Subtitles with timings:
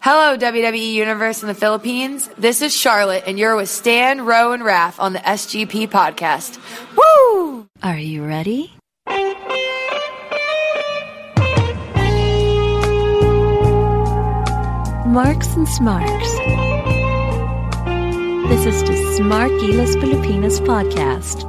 [0.00, 2.28] Hello, WWE Universe in the Philippines.
[2.38, 6.58] This is Charlotte, and you're with Stan, Rowe, and Raph on the SGP podcast.
[6.96, 7.66] Woo!
[7.82, 8.72] Are you ready?
[15.06, 16.32] Marks and Smarks.
[18.48, 21.44] This is the Smart Gilas Pilipinas podcast.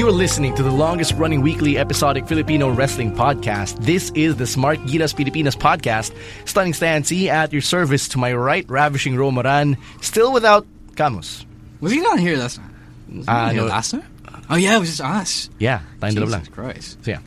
[0.00, 3.84] You are listening to the longest running weekly episodic Filipino wrestling podcast.
[3.84, 6.16] This is the Smart Gilas Pilipinas podcast.
[6.48, 11.44] Stunning Stancy at your service to my right, ravishing Romaran, still without Camus.
[11.82, 12.74] Was he not here last time?
[13.12, 13.66] Was he Uh, here no.
[13.66, 14.04] last time?
[14.48, 15.50] Oh yeah, it was just us.
[15.58, 16.40] Yeah, tayong dalawa lang.
[16.48, 17.04] Jesus Christ.
[17.04, 17.20] So yeah.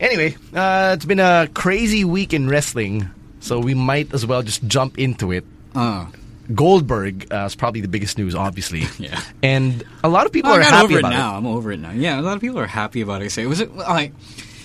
[0.00, 3.06] Anyway, uh, it's been a crazy week in wrestling,
[3.38, 5.46] so we might as well just jump into it.
[5.78, 6.10] Oh.
[6.52, 8.84] Goldberg uh, is probably the biggest news, obviously.
[8.98, 9.20] Yeah.
[9.42, 11.36] And a lot of people Well, are happy over it about now.
[11.36, 11.92] I'm over it now.
[11.92, 13.30] Yeah, a lot of people are happy about it.
[13.32, 14.12] Say, was it all right?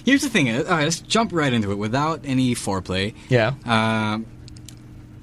[0.05, 0.50] Here's the thing.
[0.50, 3.13] uh, All right, let's jump right into it without any foreplay.
[3.30, 3.53] Yeah.
[3.66, 4.25] Um,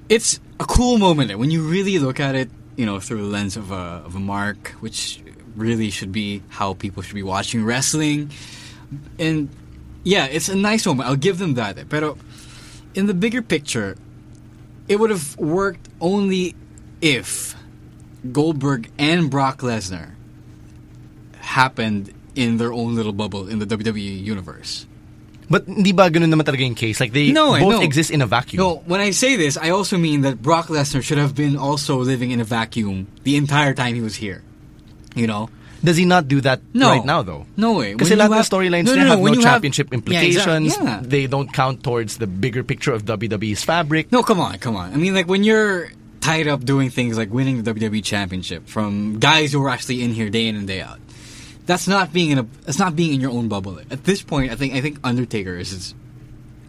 [0.08, 2.50] it's a cool moment when you really look at it.
[2.76, 5.20] You know, through the lens of a of a mark, which
[5.56, 8.30] really should be how people should be watching wrestling.
[9.18, 9.48] And
[10.04, 11.08] yeah, it's a nice moment.
[11.08, 11.88] I'll give them that.
[11.88, 12.16] But
[12.94, 13.96] in the bigger picture,
[14.88, 16.54] it would have worked only
[17.00, 17.54] if
[18.32, 20.12] Goldberg and Brock Lesnar
[21.40, 24.86] happened in their own little bubble in the WWE universe.
[25.48, 26.98] But hindi ba ganun naman talaga yung case?
[26.98, 27.82] Like they No, both know.
[27.82, 28.58] exist in a vacuum.
[28.58, 31.98] No, when I say this, I also mean that Brock Lesnar should have been also
[32.02, 34.42] living in a vacuum the entire time he was here.
[35.14, 35.48] You know?
[35.84, 36.88] Does he not do that No.
[36.88, 37.46] right now though?
[37.56, 37.90] No way.
[37.90, 40.26] You lahat ng have- storylines No, no, no, have no you have- championship Yeah, exactly.
[40.32, 40.76] implications.
[40.80, 41.00] Yeah.
[41.04, 44.10] They don't count towards the bigger picture of WWE's fabric.
[44.10, 44.92] No, come on, come on.
[44.92, 49.18] I mean, like when you're tied up doing things like winning the WWE Championship from
[49.20, 50.98] guys who are actually in here day in and day out.
[51.66, 52.46] That's not being in a.
[52.64, 53.78] That's not being in your own bubble.
[53.90, 55.94] At this point, I think I think Undertaker is is,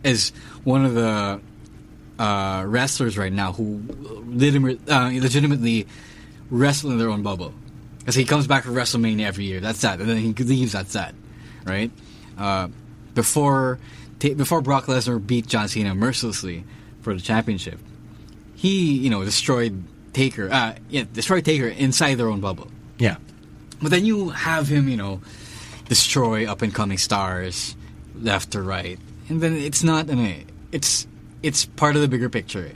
[0.04, 0.30] is
[0.64, 1.40] one of the
[2.18, 3.82] uh, wrestlers right now who
[4.26, 5.86] legitimately, uh, legitimately
[6.50, 7.54] wrestle in their own bubble.
[8.08, 9.60] Because he comes back for WrestleMania every year.
[9.60, 10.72] That's that, and then he leaves.
[10.72, 11.14] That's that,
[11.66, 11.92] right?
[12.38, 12.70] Uh,
[13.14, 13.80] before
[14.20, 16.64] ta- before Brock Lesnar beat John Cena mercilessly
[17.02, 17.78] for the championship,
[18.56, 20.50] he you know destroyed Taker.
[20.50, 22.72] Uh, yeah, destroyed Taker inside their own bubble.
[22.98, 23.18] Yeah.
[23.82, 25.20] But then you have him, you know,
[25.90, 27.76] destroy up and coming stars
[28.16, 28.98] left to right,
[29.28, 30.10] and then it's not.
[30.10, 31.06] I mean, it's
[31.44, 32.72] it's part of the bigger picture.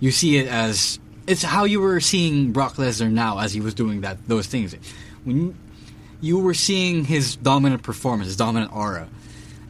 [0.00, 0.98] You see it as
[1.30, 4.74] it's how you were seeing Brock Lesnar now as he was doing that those things.
[5.22, 5.54] When
[6.20, 9.08] you, were seeing his dominant performance, his dominant aura,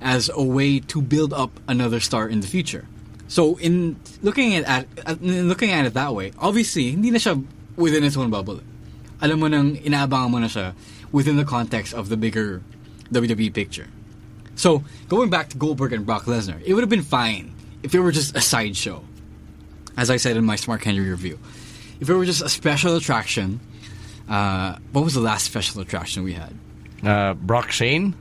[0.00, 2.88] as a way to build up another star in the future.
[3.28, 7.18] So in looking at, at, at in looking at it that way, obviously hindi na
[7.18, 7.44] siya
[7.76, 8.60] within its own bubble.
[9.20, 10.72] Alam mo nang inaabangan mo na siya
[11.12, 12.62] within the context of the bigger
[13.12, 13.88] WWE picture.
[14.56, 14.82] So
[15.12, 18.12] going back to Goldberg and Brock Lesnar, it would have been fine if it were
[18.12, 19.04] just a sideshow.
[19.96, 21.38] As I said in my Smart Candy review,
[22.00, 23.60] if it were just a special attraction.
[24.28, 26.54] Uh, what was the last special attraction we had?
[27.02, 28.14] Uh, Brock Shane?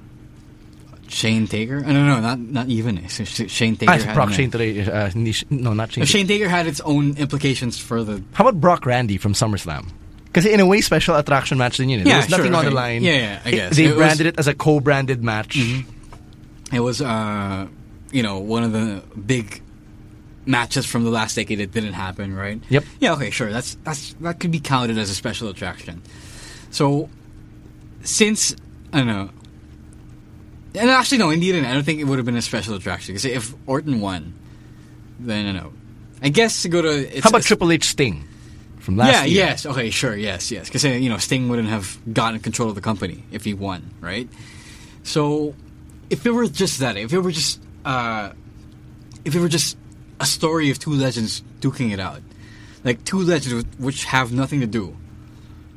[1.07, 1.77] Shane Taker?
[1.77, 3.07] Uh, no, no, not not even.
[3.07, 3.91] Sh- Shane Taker.
[3.91, 4.81] Ah, had Brock an- Shane today.
[4.81, 5.09] Uh,
[5.51, 6.05] no, not Shane.
[6.05, 8.23] Shane Taker had its own implications for the.
[8.33, 9.87] How about Brock Randy from SummerSlam?
[10.25, 11.99] Because in a way, special attraction match din yun.
[11.99, 13.03] Yeah, There was nothing sure, on the line.
[13.03, 15.57] Yeah, yeah, I It- they It was- branded it as a co-branded match.
[16.71, 17.67] It was, uh,
[18.11, 19.61] you know, one of the big
[20.49, 22.59] matches from the last decade that didn't happen, right?
[22.69, 22.83] Yep.
[22.99, 23.13] Yeah.
[23.13, 23.29] Okay.
[23.29, 23.51] Sure.
[23.51, 26.01] That's that's that could be counted as a special attraction.
[26.71, 27.09] So,
[28.03, 28.55] since
[28.91, 29.29] I don't know,
[30.75, 33.25] and actually no, indeed, I don't think it would have been a special attraction because
[33.25, 34.33] if Orton won,
[35.19, 35.73] then I don't know.
[36.21, 38.27] I guess to go to it's, How about Triple H Sting
[38.79, 39.39] from last yeah, year?
[39.39, 39.49] Yeah.
[39.51, 40.67] Yes, okay, sure, yes, yes.
[40.67, 44.27] Because you know, Sting wouldn't have gotten control of the company if he won, right?
[45.03, 45.55] So,
[46.09, 48.31] if it were just that, if it were just, uh,
[49.23, 49.77] if it were just
[50.19, 52.21] a story of two legends duking it out,
[52.83, 54.95] like two legends which have nothing to do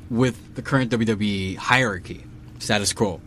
[0.09, 2.23] with the current WWE hierarchy,
[2.59, 3.21] status quo.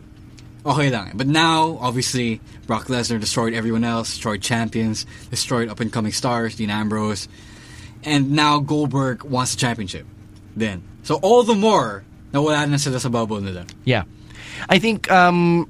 [0.65, 1.13] Okay lang.
[1.15, 6.55] But now, obviously, Brock Lesnar destroyed everyone else, destroyed champions, destroyed up and coming stars,
[6.55, 7.27] Dean Ambrose,
[8.03, 10.05] and now Goldberg wants the championship.
[10.55, 10.83] Then.
[11.03, 12.03] So all the more,
[12.33, 13.65] nawala na sila sa bubble nila.
[13.85, 14.03] Yeah.
[14.67, 15.69] I think um,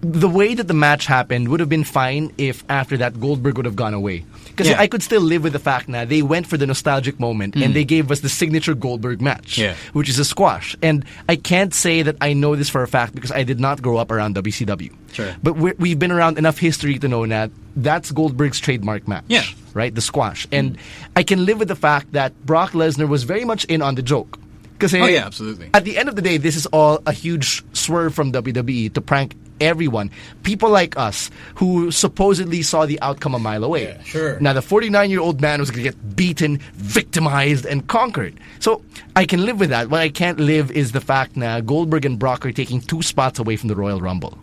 [0.00, 3.66] the way that the match happened would have been fine if after that Goldberg would
[3.66, 4.24] have gone away.
[4.58, 4.80] Because Yeah.
[4.82, 7.74] I could still live with the fact that they went for the nostalgic moment and
[7.74, 9.58] they gave us the signature Goldberg match, Mm.
[9.62, 9.74] Yeah.
[9.92, 10.74] which is a squash.
[10.82, 13.80] And I can't say that I know this for a fact because I did not
[13.82, 14.90] grow up around WCW.
[15.12, 15.36] Sure.
[15.42, 19.24] But we're, we've been around enough history to know that that's Goldberg's trademark match.
[19.28, 19.44] Yeah.
[19.74, 19.94] Right?
[19.94, 20.48] The squash.
[20.50, 20.76] And
[21.14, 24.02] I can live with the fact that Brock Lesnar was very much in on the
[24.02, 24.38] joke.
[24.72, 25.70] Because Oh, yeah, absolutely.
[25.74, 29.00] At the end of the day, this is all a huge swerve from WWE to
[29.00, 30.10] prank everyone.
[30.42, 33.84] People like us who supposedly saw the outcome a mile away.
[33.84, 34.40] Yeah, sure.
[34.40, 38.38] Now, the 49 year old man was going to get beaten, victimized, and conquered.
[38.60, 38.82] So
[39.16, 39.90] I can live with that.
[39.90, 43.38] What I can't live is the fact that Goldberg and Brock are taking two spots
[43.38, 44.38] away from the Royal Rumble.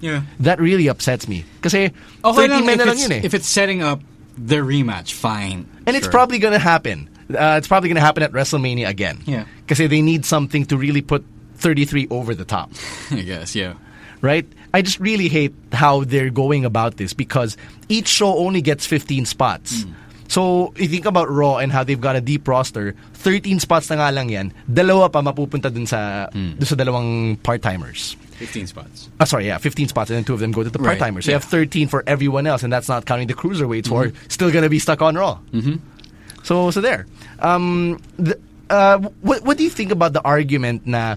[0.00, 0.22] Yeah.
[0.40, 1.44] That really upsets me.
[1.56, 1.92] Because Okay
[2.22, 3.20] 30 lang, if, it's, eh.
[3.24, 4.02] if it's setting up
[4.36, 5.68] the rematch, fine.
[5.86, 7.08] And it's probably going to happen.
[7.30, 9.22] Uh, it's probably going to happen at WrestleMania again.
[9.24, 9.46] Yeah.
[9.66, 11.24] Because they need something to really put
[11.56, 12.70] 33 over the top.
[13.10, 13.74] I guess, yeah.
[14.24, 14.48] Right?
[14.72, 17.56] I just really hate how they're going about this because
[17.92, 19.84] each show only gets 15 spots.
[20.26, 23.90] So, if you think about Raw and how they've got a deep roster, 13 spots
[23.92, 28.16] na nga lang yan, dalawa pa mapupunta dun sa, dun sa dalawang part-timers.
[28.40, 29.12] 15 spots.
[29.20, 31.28] Ah, sorry, yeah, 15 spots, and then two of them go to the Right, part-timers.
[31.28, 34.12] So you have 13 for everyone else, and that's not counting the cruiserweights who are
[34.28, 35.38] still going to be stuck on Raw.
[35.52, 35.76] Mm-hmm.
[36.42, 37.06] So, so there.
[37.38, 38.40] Um, the,
[38.70, 41.16] uh, what, what do you think about the argument na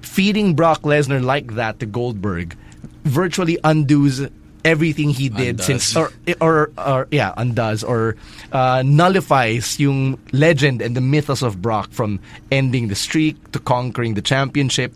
[0.00, 2.56] feeding Brock Lesnar like that to Goldberg
[3.04, 4.26] virtually undoes
[4.64, 5.66] everything he did Undoes.
[5.66, 8.16] since or, or or yeah undoes or
[8.50, 12.18] uh, nullifies yung legend and the mythos of Brock from
[12.50, 14.92] ending the streak to conquering the championship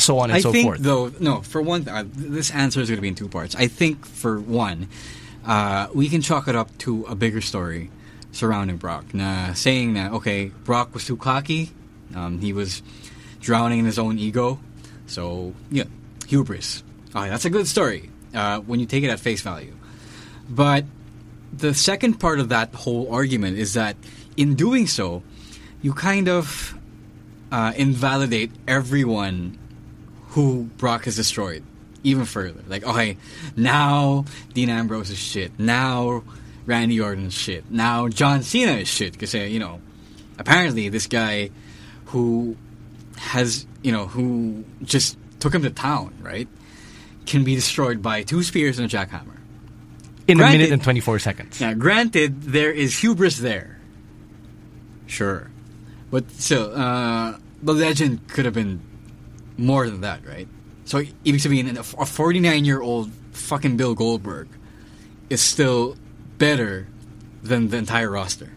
[0.00, 2.88] so on and I so think, forth though, no, for one, uh, this answer is
[2.88, 3.54] going to be in two parts.
[3.54, 4.88] I think, for one,
[5.44, 7.90] uh, we can chalk it up to a bigger story
[8.32, 9.12] surrounding Brock.
[9.14, 11.70] Na saying that, okay, Brock was too cocky,
[12.14, 12.82] um, he was
[13.40, 14.60] drowning in his own ego,
[15.06, 15.84] so, yeah,
[16.28, 16.84] hubris.
[17.14, 19.74] Okay, that's a good story uh, when you take it at face value.
[20.48, 20.84] But
[21.52, 23.96] the second part of that whole argument is that
[24.36, 25.22] in doing so,
[25.82, 26.78] you kind of
[27.50, 29.58] uh, invalidate everyone
[30.28, 31.64] who Brock has destroyed
[32.04, 32.62] even further.
[32.68, 33.16] Like, okay,
[33.56, 35.58] now Dean Ambrose is shit.
[35.58, 36.22] Now
[36.66, 37.68] Randy Orton is shit.
[37.70, 39.12] Now John Cena is shit.
[39.12, 39.80] Because, you know,
[40.38, 41.50] apparently this guy
[42.06, 42.56] who
[43.20, 46.48] has, you know, who just took him to town, right,
[47.26, 49.36] can be destroyed by two spears and a jackhammer.
[50.26, 53.78] in a minute and 24 seconds Now, granted, there is hubris there.
[55.06, 55.50] Sure.
[56.10, 58.80] But still, uh, the legend could have been
[59.56, 60.48] more than that, right?
[60.84, 64.48] So, ibig sabihin, a 49 year old fucking Bill Goldberg
[65.28, 65.96] is still
[66.38, 66.86] better
[67.42, 68.50] than the entire roster.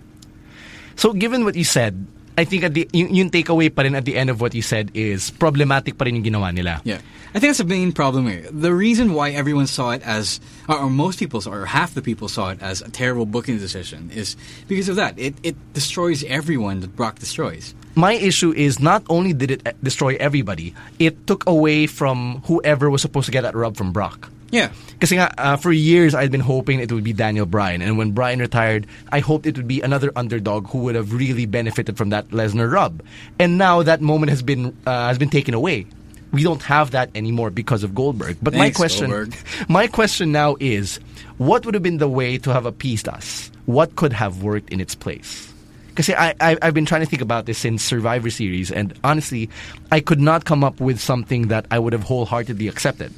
[0.95, 2.06] So given what you said,
[2.38, 4.62] I think at the yung, yung takeaway pa rin at the end of what you
[4.62, 6.81] said is problematic pa rin yung ginawa nila.
[6.83, 7.01] Yeah.
[7.33, 8.45] I think that's the main problem here.
[8.50, 10.39] The reason why everyone saw it as,
[10.69, 13.57] or, or most people saw, or half the people saw it as a terrible booking
[13.57, 14.38] decision is
[14.68, 15.18] because of that.
[15.18, 17.74] It, it destroys everyone that Brock destroys.
[17.95, 22.89] My issue is not only did it uh, destroy everybody, it took away from whoever
[22.89, 24.29] was supposed to get that rub from Brock.
[24.53, 24.69] Yeah.
[25.01, 28.13] Kasi nga, uh, for years I'd been hoping it would be Daniel Bryan, and when
[28.13, 32.13] Bryan retired, I hoped it would be another underdog who would have really benefited from
[32.13, 33.01] that Lesnar rub.
[33.41, 35.89] And now that moment has been uh, has been taken away.
[36.31, 38.38] We don't have that anymore because of Goldberg.
[38.41, 39.35] But my question, Goldberg.
[39.69, 41.01] my question now is,
[41.38, 43.50] what would have been the way to have appeased us?
[43.65, 45.50] What could have worked in its place?
[45.89, 49.50] Because I, I, I've been trying to think about this since Survivor Series, and honestly,
[49.91, 53.13] I could not come up with something that I would have wholeheartedly accepted.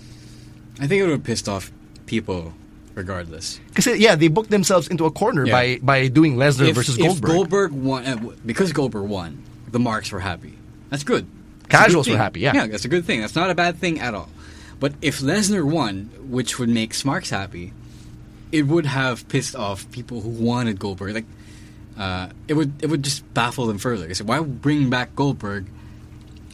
[0.79, 1.72] I think it would have pissed off
[2.05, 2.53] people
[2.94, 3.60] regardless.
[3.74, 5.51] Because yeah, they booked themselves into a corner Yeah.
[5.53, 7.32] by by doing Lesnar if, versus if Goldberg.
[7.32, 8.15] Goldberg won, uh,
[8.46, 10.58] because Goldberg won, the marks were happy.
[10.89, 11.25] That's good.
[11.25, 12.53] That's a good Casuals were happy, yeah.
[12.53, 13.22] Yeah, that's a good thing.
[13.22, 14.29] That's not a bad thing at all.
[14.79, 17.74] But if Lesnar won, which would make Smarks happy,
[18.51, 21.15] it would have pissed off people who wanted Goldberg.
[21.15, 21.25] Like,
[21.98, 24.13] uh, it would it would just baffle them further.
[24.13, 25.65] So why bring back Goldberg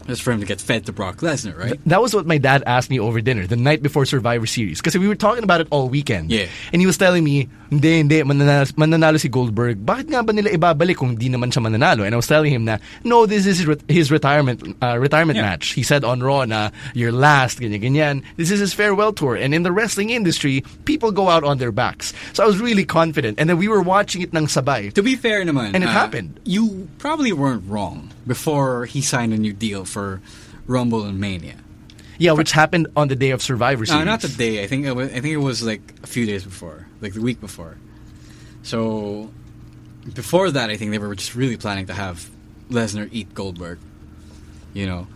[0.07, 1.79] just for him to get fed to Brock Lesnar, right?
[1.85, 4.79] that was what my dad asked me over dinner the night before Survivor Series.
[4.79, 6.31] Because we were talking about it all weekend.
[6.31, 6.47] Yeah.
[6.73, 9.85] And he was telling me, hindi, hindi, mananalo, mananalo si Goldberg.
[9.85, 12.03] Bakit nga ba nila ibabalik kung di naman siya mananalo?
[12.05, 15.37] And I was telling him na, no, this is his, re- his retirement uh, retirement
[15.37, 15.43] Yeah.
[15.55, 15.71] match.
[15.71, 18.23] He said on Raw na, you're last, ganyan, ganyan.
[18.35, 19.35] This is his farewell tour.
[19.35, 22.13] And in the wrestling industry, people go out on their backs.
[22.33, 23.39] So I was really confident.
[23.39, 24.91] And then we were watching it ng sabay.
[24.93, 26.39] To be fair naman, And it uh, happened.
[26.43, 30.21] You probably weren't wrong before he signed a new deal for
[30.67, 31.55] Rumble and Mania.
[32.17, 34.01] Yeah, which happened on the day of Survivor Series.
[34.01, 34.63] Uh, not the day.
[34.63, 37.21] I think it was, I think it was like a few days before, like the
[37.21, 37.77] week before.
[38.61, 39.31] So
[40.13, 42.29] before that, I think they were just really planning to have
[42.69, 43.79] Lesnar eat Goldberg.
[44.73, 45.07] You know,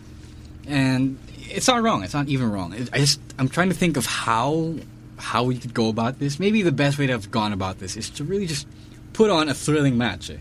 [0.68, 2.04] and it's not wrong.
[2.04, 2.74] It's not even wrong.
[2.92, 4.76] I just I'm trying to think of how
[5.18, 6.40] how we could go about this.
[6.40, 8.68] Maybe the best way to have gone about this is to really just
[9.14, 10.38] put on a thrilling match, eh?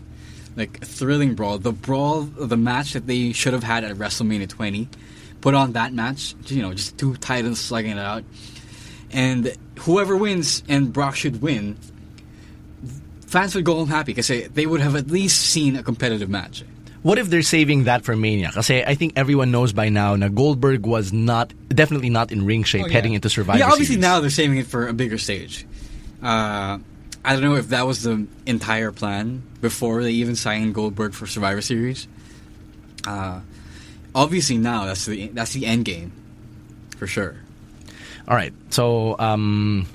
[0.57, 4.49] Like a thrilling brawl, the brawl, the match that they should have had at WrestleMania
[4.49, 4.89] 20.
[5.41, 8.25] Put on that match, you know, just two titans slugging it out,
[9.13, 11.77] and whoever wins, and Brock should win.
[13.27, 16.65] Fans would go home happy because they would have at least seen a competitive match.
[17.03, 18.51] What if they're saving that for Mania?
[18.55, 22.63] Kasi I think everyone knows by now na Goldberg was not, definitely not in ring
[22.63, 22.93] shape Oh, yeah.
[22.95, 24.01] heading into Survivor Yeah, obviously Series.
[24.03, 25.67] now they're saving it for a bigger stage.
[26.23, 26.79] Uh,
[27.25, 31.27] I don't know if that was the entire plan before they even signed Goldberg for
[31.27, 32.07] Survivor Series.
[33.07, 33.41] Uh,
[34.15, 36.13] obviously now that's the that's the end game,
[36.97, 37.37] for sure.
[38.29, 38.53] All right.
[38.71, 39.87] So, um,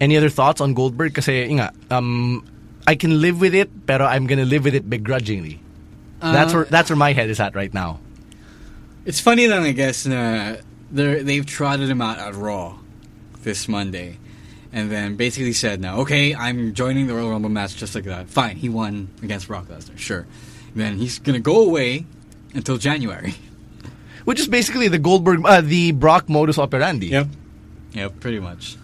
[0.00, 1.14] any other thoughts on Goldberg?
[1.14, 2.44] Kasi, yun nga, um,
[2.86, 5.60] I can live with it, pero I'm gonna live with it begrudgingly.
[6.20, 8.00] that's where that's where my head is at right now.
[9.04, 10.60] It's funny then I guess uh,
[10.90, 12.76] they're they've trotted him out at Raw
[13.42, 14.18] this Monday,
[14.72, 18.28] and then basically said now, okay, I'm joining the Royal Rumble match just like that.
[18.28, 20.26] Fine, he won against Brock Lesnar, sure.
[20.74, 22.06] then he's gonna go away
[22.54, 23.34] until January.
[24.24, 27.06] Which is basically the Goldberg, uh, the Brock modus operandi.
[27.08, 27.26] Yep,
[27.92, 28.76] yep, pretty much.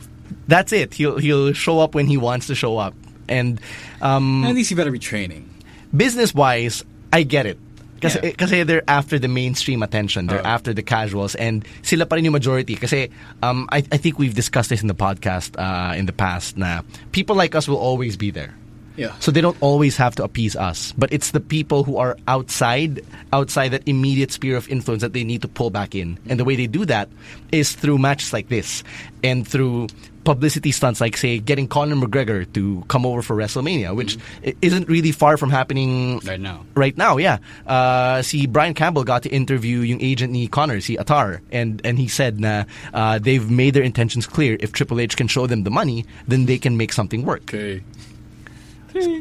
[0.49, 0.95] That's it.
[0.95, 2.95] He'll he'll show up when he wants to show up,
[3.29, 3.61] and
[4.01, 5.49] um, At least he better be training.
[5.95, 7.59] business wise, I get it.
[8.01, 8.31] Kasi, Yeah.
[8.37, 10.27] kasi they're after the mainstream attention.
[10.27, 10.57] They're Uh.
[10.57, 11.35] after the casuals.
[11.35, 12.77] And sila pa rin yung majority.
[12.77, 13.09] Kasi
[13.43, 16.83] um, I, I think we've discussed this in the podcast uh, in the past na
[17.13, 18.53] people like us will always be there.
[18.97, 19.13] Yeah.
[19.21, 20.97] So they don't always have to appease us.
[20.97, 25.21] But it's the people who are outside outside that immediate sphere of influence that they
[25.25, 26.17] need to pull back in.
[26.33, 27.09] And the way they do that
[27.53, 28.81] is through matches like this
[29.21, 29.89] and through
[30.27, 34.91] publicity stunts like say getting Conor McGregor to come over for WrestleMania, which i- isn't
[34.91, 36.67] really far from happening Right now.
[36.75, 37.39] Right now, yeah.
[37.65, 41.95] Uh, see, Brian Campbell got to interview yung agent ni Conor, si Attar, and and
[41.97, 44.59] he said na uh, they've made their intentions clear.
[44.59, 47.47] If Triple H can show them the money, then they can make something work.
[47.55, 47.87] Okay.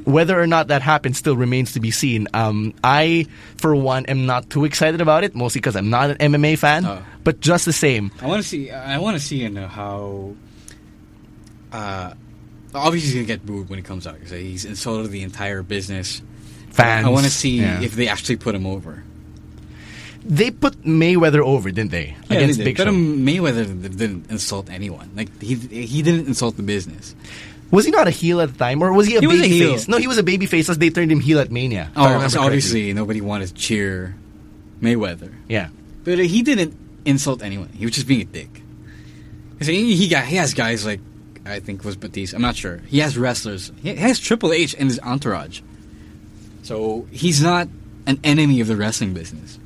[0.08, 2.28] Whether or not that happens still remains to be seen.
[2.34, 6.32] Um, I, for one, am not too excited about it, mostly because I'm not an
[6.32, 6.86] MMA fan.
[6.88, 7.04] Oh.
[7.28, 8.72] But just the same, I want to see.
[8.72, 10.34] I want to see in uh, how.
[11.76, 12.14] Uh,
[12.74, 16.22] obviously, he's gonna get booed when he comes out because he's insulted the entire business.
[16.72, 17.06] fans.
[17.06, 17.82] I want to see yeah.
[17.82, 19.04] if they actually put him over.
[20.24, 22.16] they put Mayweather over, didn't they?
[22.30, 22.70] Yeah, Against they did.
[22.70, 22.90] Big But Show.
[22.90, 25.12] um, Mayweather didn't insult anyone.
[25.16, 27.16] Like he he didn't insult the business.
[27.72, 29.44] was he not a heel at the time, or was he a He was a
[29.44, 29.72] baby heel.
[29.74, 29.88] face?
[29.88, 31.92] No, he was a baby face as they turned him heel at Mania.
[31.96, 34.16] Oh, so obviously nobody wanted to cheer
[34.82, 35.32] Mayweather.
[35.48, 35.70] yeah.
[36.04, 36.74] But he didn't
[37.06, 37.70] insult anyone.
[37.74, 38.62] He was just being a dick.
[39.62, 41.00] he got he has guys like
[41.46, 42.36] I think was Batista.
[42.38, 42.78] I'm not sure.
[42.88, 43.72] He has wrestlers.
[43.82, 45.62] He has Triple H in his entourage.
[46.64, 47.68] So he's not
[48.08, 49.60] an enemy of the wrestling business.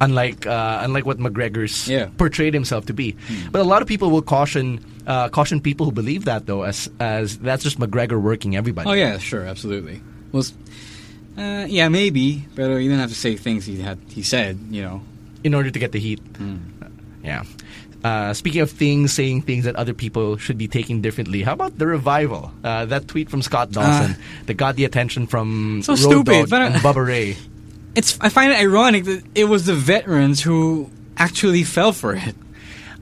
[0.00, 2.08] unlike uh, unlike what McGregor's Yeah.
[2.18, 3.16] portrayed himself to be.
[3.52, 6.90] But a lot of people will caution uh, caution people who believe that though, as
[7.00, 8.88] as that's just McGregor working everybody.
[8.90, 10.00] Oh yeah, sure, absolutely.
[10.32, 10.44] Well,
[11.38, 13.98] uh, yeah, maybe, but you didn't have to say things he had.
[14.08, 15.00] He said, you know.
[15.44, 16.20] in order to get the heat.
[17.22, 17.44] Yeah.
[18.04, 21.42] Uh, speaking of things, saying things that other people should be taking differently.
[21.42, 22.52] How about the revival?
[22.62, 26.50] Uh, that tweet from Scott Dawson that got the attention from So Road stupid, Dogg
[26.50, 27.36] but, uh, and Bubba Ray.
[27.96, 28.18] It's.
[28.20, 32.34] I find it ironic that it was the veterans who actually fell for it.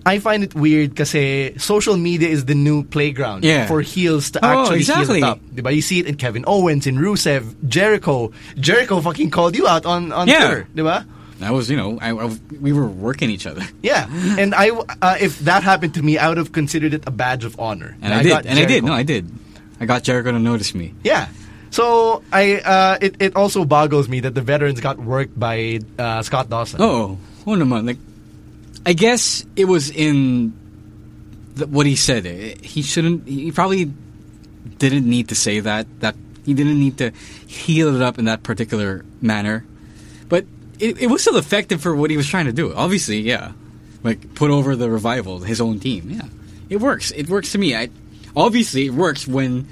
[0.05, 1.17] I find it weird because
[1.63, 3.67] social media is the new playground Yeah.
[3.69, 5.19] for heels to Oh, actually exactly.
[5.21, 5.41] heel up.
[5.55, 5.75] Diba?
[5.75, 8.33] You see it in Kevin Owens, in Rusev, Jericho.
[8.61, 10.39] Jericho fucking called you out on, on Yeah.
[10.47, 10.69] Twitter.
[10.77, 11.07] Diba?
[11.43, 14.07] That was, you know, I, I- we were working each other, Yeah.
[14.39, 17.45] and I, uh, if that happened to me, I would have considered it a badge
[17.45, 17.95] of honor.
[18.01, 18.85] and I, did, got and I did.
[18.85, 19.29] No, I did.
[19.81, 20.95] I got Jericho to notice me.
[21.05, 21.29] Yeah.
[21.71, 26.23] So I, uh, it, it also boggles me that the veterans got worked by uh,
[26.23, 26.81] Scott Dawson.
[26.83, 27.87] Oh, oh no, man.
[27.87, 27.99] Like,
[28.85, 30.53] I guess it was in
[31.55, 32.27] the, what he said.
[32.27, 33.27] Eh, He shouldn't.
[33.27, 33.91] He probably
[34.79, 35.87] didn't need to say that.
[36.01, 37.11] That he didn't need to
[37.47, 39.65] heal it up in that particular manner.
[40.29, 40.45] But
[40.83, 42.75] it, it was still effective for what he was trying to do.
[42.75, 43.53] Obviously, yeah.
[44.03, 46.11] Like put over the revival, his own team.
[46.11, 46.27] Yeah,
[46.69, 47.13] it works.
[47.13, 47.77] It works to me.
[47.77, 47.89] I
[48.35, 49.69] obviously it works when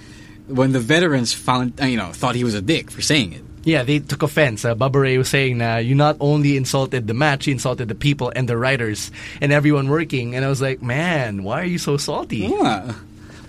[0.46, 3.42] when the veterans found uh, you know thought he was a dick for saying it.
[3.64, 4.64] Yeah, they took offense.
[4.64, 7.94] Uh, Bubba Ray was saying na you not only insulted the match, you insulted the
[7.96, 10.36] people and the writers and everyone working.
[10.36, 12.38] And I was like, man, why are you so salty?
[12.48, 12.94] Yeah.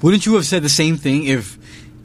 [0.02, 1.58] Wouldn't you have said the same thing if,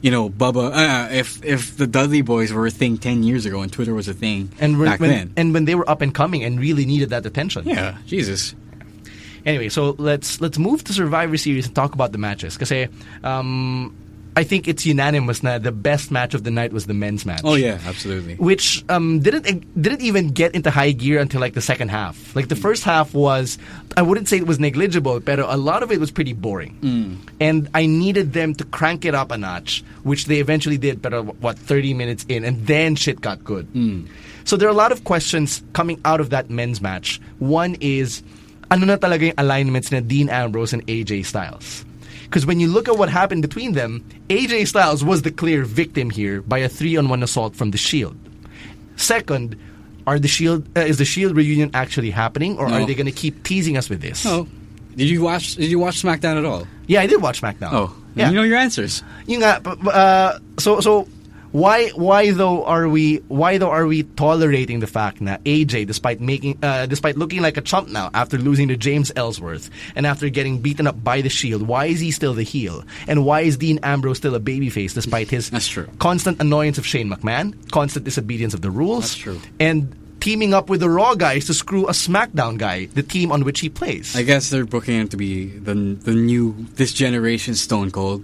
[0.07, 3.59] you know, Bubba, uh, if if the Dudley Boys were a thing ten years ago
[3.59, 5.33] and Twitter was a thing And when, back when- then?
[5.35, 7.67] and when they were up and coming and really needed that attention.
[7.67, 8.55] yeah, Jesus.
[9.45, 12.55] Anyway, so let's let's move to Survivor Series and talk about the matches.
[12.55, 12.87] Because
[13.23, 13.91] um,
[14.37, 17.41] I think it's unanimous that the best match of the night was the men's match.
[17.43, 18.37] Oh yeah, absolutely.
[18.37, 22.35] which um, didn't didn't even get into high gear until like the second half.
[22.37, 23.57] Like the first half was,
[23.97, 26.77] I wouldn't say it was negligible, but a lot of it was pretty boring.
[27.41, 31.01] And I needed them to crank it up a notch, which they eventually did.
[31.01, 33.65] But uh, what thirty minutes in, and then shit got good.
[34.45, 37.17] So there are a lot of questions coming out of that men's match.
[37.41, 38.21] One is,
[38.69, 41.83] ano na talaga yung alignments na Dean Ambrose and AJ Styles?
[42.27, 46.09] Because when you look at what happened between them, AJ Styles was the clear victim
[46.09, 48.17] here by a three-on-one assault from the Shield.
[48.97, 49.55] Second,
[50.05, 52.75] are the Shield uh, is the Shield reunion actually happening, or No.
[52.81, 54.25] are they going to keep teasing us with this?
[54.25, 54.47] Oh,
[54.95, 55.55] did you watch?
[55.55, 56.67] Did you watch SmackDown at all?
[56.87, 57.69] Yeah, I did watch SmackDown.
[57.71, 58.29] Oh, yeah.
[58.29, 59.03] you know your answers.
[59.63, 61.07] P- p- uh, so so
[61.57, 66.19] why why though are we why though are we tolerating the fact that AJ despite
[66.21, 70.29] making uh, despite looking like a chump now after losing to James Ellsworth and after
[70.29, 73.57] getting beaten up by the Shield why is he still the heel and why is
[73.57, 75.87] Dean Ambrose still a babyface despite his That's true.
[75.99, 79.41] constant annoyance of Shane McMahon constant disobedience of the rules That's true.
[79.59, 83.43] and teaming up with the Raw guys to screw a SmackDown guy the team on
[83.43, 87.55] which he plays I guess they're booking him to be the the new this generation
[87.55, 88.23] Stone Cold.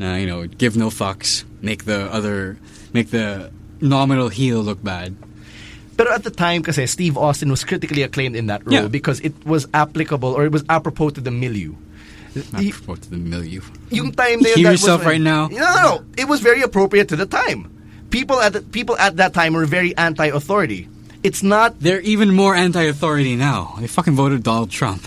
[0.00, 2.56] Uh, you know, give no fucks, make the other,
[2.92, 3.50] make the
[3.80, 5.16] nominal heel look bad.
[5.96, 8.86] But at the time kasi Steve Austin was critically acclaimed in that role Yeah.
[8.86, 11.74] because it was applicable or it was apropos to the milieu.
[12.54, 13.60] Apropos to the milieu.
[13.90, 15.48] yung time yun, Hear that was yourself when- right now?
[15.50, 16.04] No, no, no.
[16.16, 17.66] It was very appropriate to the time.
[18.10, 20.86] People at the, people at that time were very anti-authority.
[21.24, 21.80] It's not.
[21.80, 23.74] They're even more anti-authority now.
[23.80, 25.02] They fucking voted Donald Trump.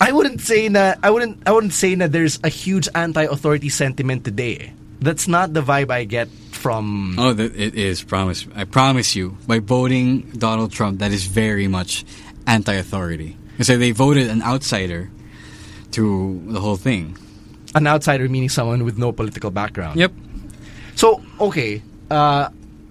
[0.00, 0.98] I wouldn't say that.
[1.02, 1.42] I wouldn't.
[1.46, 4.72] I wouldn't say that there's a huge anti-authority sentiment today.
[5.00, 7.16] That's not the vibe I get from.
[7.18, 8.02] Oh, that it is.
[8.02, 8.46] Promise.
[8.54, 9.36] I promise you.
[9.46, 12.04] By voting Donald Trump, that is very much
[12.46, 13.36] anti-authority.
[13.62, 15.10] So they voted an outsider
[15.92, 17.16] to the whole thing.
[17.74, 19.98] An outsider meaning someone with no political background.
[19.98, 20.12] Yep.
[20.94, 21.82] So, okay.
[22.10, 22.48] Uh,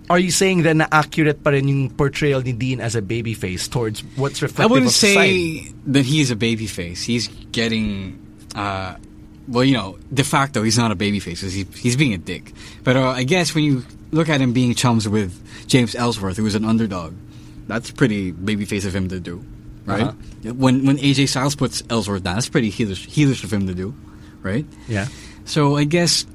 [0.10, 3.70] are you saying then na accurate pa rin yung portrayal ni Dean as a babyface
[3.70, 5.64] towards what's reflective I wouldn't society?
[5.70, 7.04] say that he is a babyface.
[7.04, 8.20] He's getting,
[8.56, 8.96] uh,
[9.48, 11.42] well, you know, de facto, he's not a babyface.
[11.42, 12.54] 'cause He's, he's being a dick.
[12.84, 15.34] But uh, I guess when you look at him being chums with
[15.68, 17.14] James Ellsworth, who was an underdog,
[17.68, 19.44] that's pretty babyface of him to do,
[19.86, 20.04] right?
[20.14, 20.54] Uh-huh.
[20.54, 23.94] When when AJ Styles puts Ellsworth down, that's pretty heelish, heelish of him to do,
[24.46, 24.66] right?
[24.88, 25.08] Yeah.
[25.46, 26.26] So I guess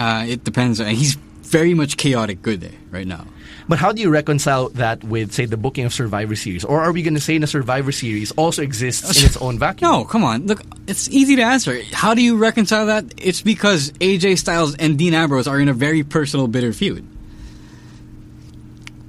[0.00, 0.78] uh, it depends.
[0.80, 3.26] He's very much chaotic good eh, right now.
[3.68, 6.64] But how do you reconcile that with, say, the booking of Survivor Series?
[6.64, 9.90] Or are we going to say the Survivor Series also exists in its own vacuum?
[9.90, 10.46] No, come on.
[10.46, 11.82] Look, it's easy to answer.
[11.92, 13.12] How do you reconcile that?
[13.18, 17.06] It's because AJ Styles and Dean Ambrose are in a very personal, bitter feud.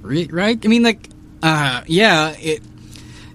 [0.02, 0.62] Right?
[0.62, 1.08] I mean, like,
[1.42, 2.62] uh, yeah, it,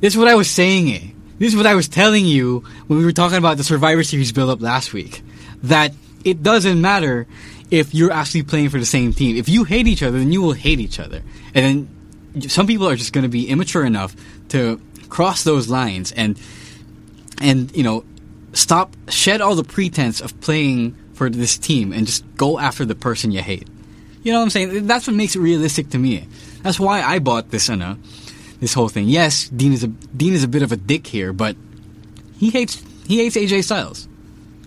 [0.01, 0.91] this is what I was saying.
[0.91, 1.07] Eh.
[1.39, 4.31] This is what I was telling you when we were talking about the Survivor Series
[4.31, 5.21] build up last week.
[5.63, 7.27] That it doesn't matter
[7.75, 9.35] if you're actually playing for the same team.
[9.35, 11.21] If you hate each other, then you will hate each other.
[11.53, 11.89] And
[12.33, 14.15] then some people are just going to be immature enough
[14.49, 16.39] to cross those lines and
[17.39, 18.03] and you know
[18.53, 22.95] stop shed all the pretense of playing for this team and just go after the
[22.95, 23.67] person you hate.
[24.23, 24.87] You know what I'm saying?
[24.87, 26.27] That's what makes it realistic to me.
[26.63, 27.95] That's why I bought this uh,
[28.61, 29.09] this whole thing.
[29.09, 31.57] Yes, Dean is a Dean is a bit of a dick here, but
[32.37, 34.07] he hates he hates AJ Styles,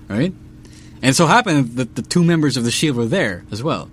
[0.08, 0.34] right?
[1.02, 3.90] And so happened that the two members of the Shield were there as well.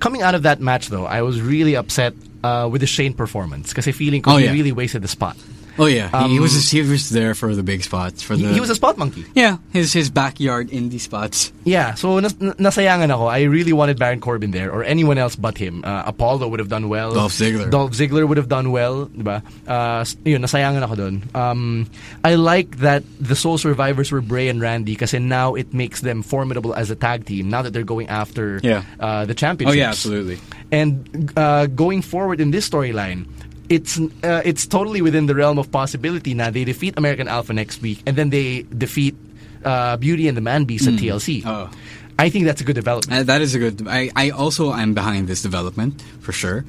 [0.00, 3.70] Coming out of that match, though, I was really upset uh, with the Shane performance
[3.70, 4.52] because I feeling Oh, he yeah.
[4.52, 5.36] really wasted the spot.
[5.78, 8.52] Oh yeah, he, he was Um, he was there for the big spots for the
[8.52, 9.24] he was a spot monkey.
[9.34, 11.52] yeah his his backyard indie spots.
[11.64, 13.26] Yeah, so nas- nasayangan ako.
[13.26, 15.80] I really wanted Baron Corbin there or anyone else but him.
[15.82, 17.14] Uh, Apollo would have done well.
[17.14, 17.70] Dolph Ziggler.
[17.70, 19.40] Dolph Ziggler would have done well, diba?
[19.64, 21.14] Uh, yun, nasayangan ako dun.
[21.32, 21.88] Um,
[22.22, 26.20] I like that the sole survivors were Bray and Randy because now it makes them
[26.22, 28.84] formidable as a tag team now that they're going after Yeah.
[29.00, 29.34] uh, the
[29.66, 30.38] Oh yeah, absolutely.
[30.72, 33.26] And uh, going forward in this storyline,
[33.68, 36.34] it's uh, it's totally within the realm of possibility.
[36.34, 39.16] Now they defeat American Alpha next week, and then they defeat
[39.64, 41.42] uh, Beauty and the Man Beast at TLC.
[41.44, 41.70] Oh.
[42.18, 43.20] I think that's a good development.
[43.20, 43.88] Uh, that is a good.
[43.88, 46.64] I, I also am behind this development for sure.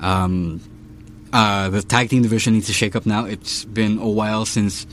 [0.00, 0.60] Um,
[1.32, 3.24] uh, the tag team division needs to shake up now.
[3.24, 4.86] It's been a while since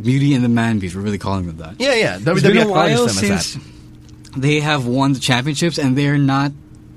[0.00, 0.94] Beauty and the Man Beast.
[0.94, 1.80] We're really calling them that.
[1.80, 2.16] yeah, yeah.
[2.16, 3.56] It's WWE been a while since
[4.36, 6.52] they have won the championships, and they're not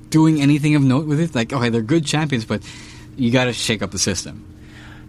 [0.10, 1.34] doing anything of note with it.
[1.34, 2.62] Like, okay, they're good champions, but
[3.18, 4.46] you got to shake up the system.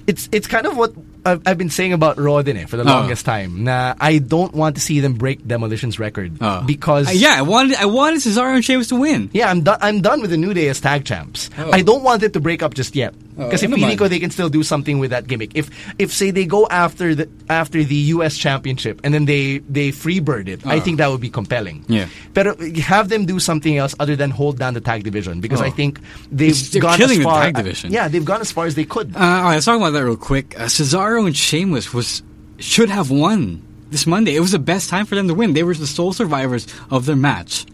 [0.06, 0.94] It's it's kind of what
[1.26, 2.86] I've, I've been saying about Raw din eh, for the Oh.
[2.86, 3.64] longest time.
[3.64, 7.42] Nah, I don't want to see them break Demolition's record Uh, because uh, yeah, I
[7.42, 9.28] wanted I wanted Cesaro and Sheamus to win.
[9.34, 9.78] Yeah, I'm done.
[9.82, 11.50] I'm done with the New Day as tag champs.
[11.58, 11.70] Oh.
[11.72, 13.12] I don't want it to break up just yet.
[13.38, 15.52] Because ano feeling ko they can still do something with that gimmick.
[15.54, 19.94] If if say they go after the after the US championship and then they they
[19.94, 20.80] freebird it, I Oh.
[20.82, 21.84] think that would be compelling.
[21.86, 22.10] Yeah.
[22.34, 25.68] Pero have them do something else other than hold down the tag division because I
[25.68, 25.78] Oh.
[25.78, 26.00] think
[26.34, 27.92] they've they're gone killing as the far tag division.
[27.94, 29.14] Yeah, they've gone as far as they could.
[29.14, 30.58] Uh, all right, let's talk about that real quick.
[30.58, 32.22] Uh, Cesaro and Sheamus was
[32.58, 33.62] should have won
[33.94, 34.34] this Monday.
[34.34, 35.54] It was the best time for them to win.
[35.54, 37.66] They were the sole survivors of their match,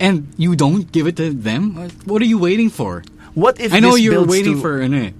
[0.00, 1.78] and you don't give it to them.
[1.78, 3.04] Uh, What are you waiting for?
[3.34, 4.94] What if I know this you're builds waiting to- for an.
[4.94, 5.10] Eh,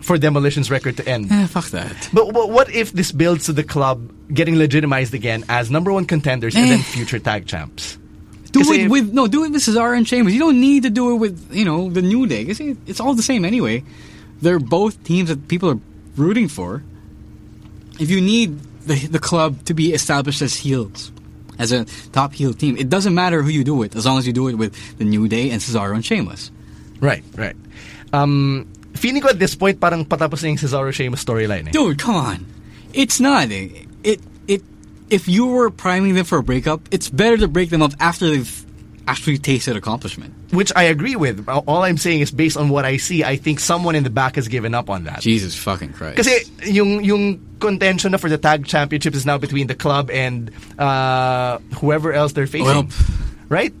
[0.00, 1.30] for demolition's record to end?
[1.30, 2.08] eh, fuck that.
[2.12, 6.06] But, but what if this builds to the club getting legitimized again as number one
[6.06, 6.68] contenders and Eh.
[6.70, 7.98] then future tag champs?
[8.52, 9.26] Do it if- with no.
[9.28, 10.32] Do it with Cesaro and Sheamus.
[10.32, 12.42] You don't need to do it with you know the New Day.
[12.86, 13.84] It's all the same anyway.
[14.42, 15.78] They're both teams that people are
[16.16, 16.82] rooting for.
[18.00, 21.12] If you need the the club to be established as heels,
[21.58, 24.26] as a top heel team, it doesn't matter who you do it as long as
[24.26, 26.50] you do it with the New Day and Cesaro and Sheamus.
[27.00, 27.56] Right, right.
[28.12, 31.72] Um, feeling ko at this point parang patapos na yung Cesaro Sheamus storyline eh.
[31.72, 32.46] Dude, come on.
[32.92, 33.50] It's not.
[33.50, 33.86] eh.
[34.04, 34.62] It it
[35.10, 38.28] if you were priming them for a breakup, it's better to break them up after
[38.28, 38.50] they've
[39.08, 40.34] actually tasted accomplishment.
[40.52, 41.48] Which I agree with.
[41.48, 44.36] All I'm saying is based on what I see, I think someone in the back
[44.36, 45.20] has given up on that.
[45.20, 46.16] Jesus fucking Christ.
[46.18, 51.58] Kasi yung yung contention for the tag championships is now between the club and uh,
[51.78, 52.66] whoever else they're facing.
[52.66, 52.86] Well,
[53.48, 53.74] right?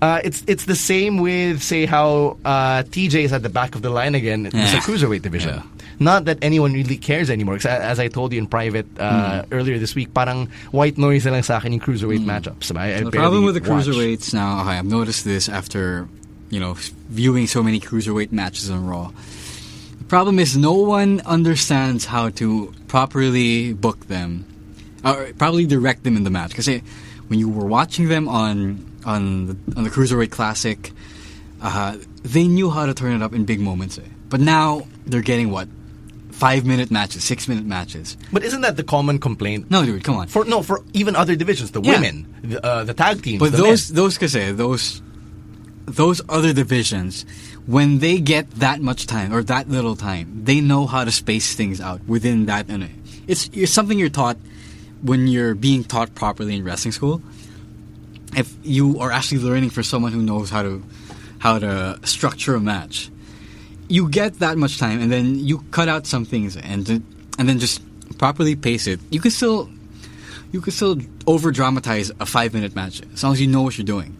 [0.00, 3.82] Uh, it's it's the same with say how uh, TJ is at the back of
[3.82, 4.46] the line again.
[4.46, 4.78] It's Yeah.
[4.78, 5.56] a cruiserweight division.
[5.60, 5.62] Yeah.
[6.00, 7.56] Not that anyone really cares anymore.
[7.60, 9.52] 'Cause a- as I told you in private uh, Hmm.
[9.52, 12.72] earlier this week, parang white noise lang sa akin yung cruiserweight matchups.
[12.74, 13.84] I, I The problem with the watch.
[13.84, 16.08] cruiserweights now, okay, I've noticed this after,
[16.48, 16.80] you know,
[17.12, 19.12] viewing so many cruiserweight matches on Raw.
[20.00, 24.48] The problem is no one understands how to properly book them,
[25.04, 26.56] or probably direct them in the match.
[26.56, 26.80] Because
[27.30, 30.90] when you were watching them on on the, on the cruiserweight classic,
[31.62, 33.96] uh, they knew how to turn it up in big moments.
[33.98, 34.02] eh.
[34.28, 35.68] But now they're getting what
[36.32, 38.16] five minute matches, six minute matches.
[38.32, 39.70] But isn't that the common complaint?
[39.70, 40.26] No, dude, come on.
[40.28, 41.94] For no, for even other divisions, the Yeah.
[41.96, 43.96] women, the, uh, the tag teams, But those men.
[43.96, 45.00] those kasi those
[45.86, 47.24] those other divisions,
[47.66, 51.54] when they get that much time or that little time, they know how to space
[51.54, 52.66] things out within that.
[53.26, 54.36] It's, it's something you're taught
[55.02, 57.22] when you're being taught properly in wrestling school.
[58.36, 60.82] If you are actually learning for someone who knows how to
[61.38, 63.10] how to structure a match,
[63.88, 66.88] you get that much time, and then you cut out some things, and
[67.38, 67.82] and then just
[68.18, 69.00] properly pace it.
[69.10, 69.68] You can still
[70.52, 73.78] you can still over dramatize a five minute match as long as you know what
[73.78, 74.16] you're doing.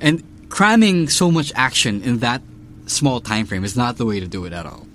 [0.00, 2.42] And cramming so much action in that
[2.86, 4.86] small time frame is not the way to do it at all.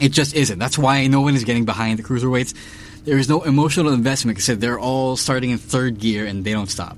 [0.00, 0.58] It just isn't.
[0.58, 2.54] That's why no one is getting behind the cruiserweights.
[3.04, 6.70] There is no emotional investment because they're all starting in third gear and they don't
[6.70, 6.96] stop.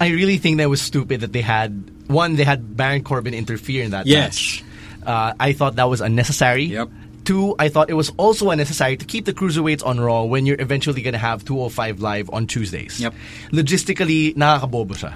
[0.00, 2.36] I really think that was stupid that they had one.
[2.36, 4.62] They had Baron Corbin interfere in that Yes.
[5.04, 6.64] Uh, I thought that was unnecessary.
[6.64, 6.90] Yep.
[7.24, 10.60] Two, I thought it was also unnecessary to keep the cruiserweights on Raw when you're
[10.60, 13.00] eventually going to have 205 live on Tuesdays.
[13.00, 13.14] Yep.
[13.52, 15.14] Logistically, nakakabobo siya.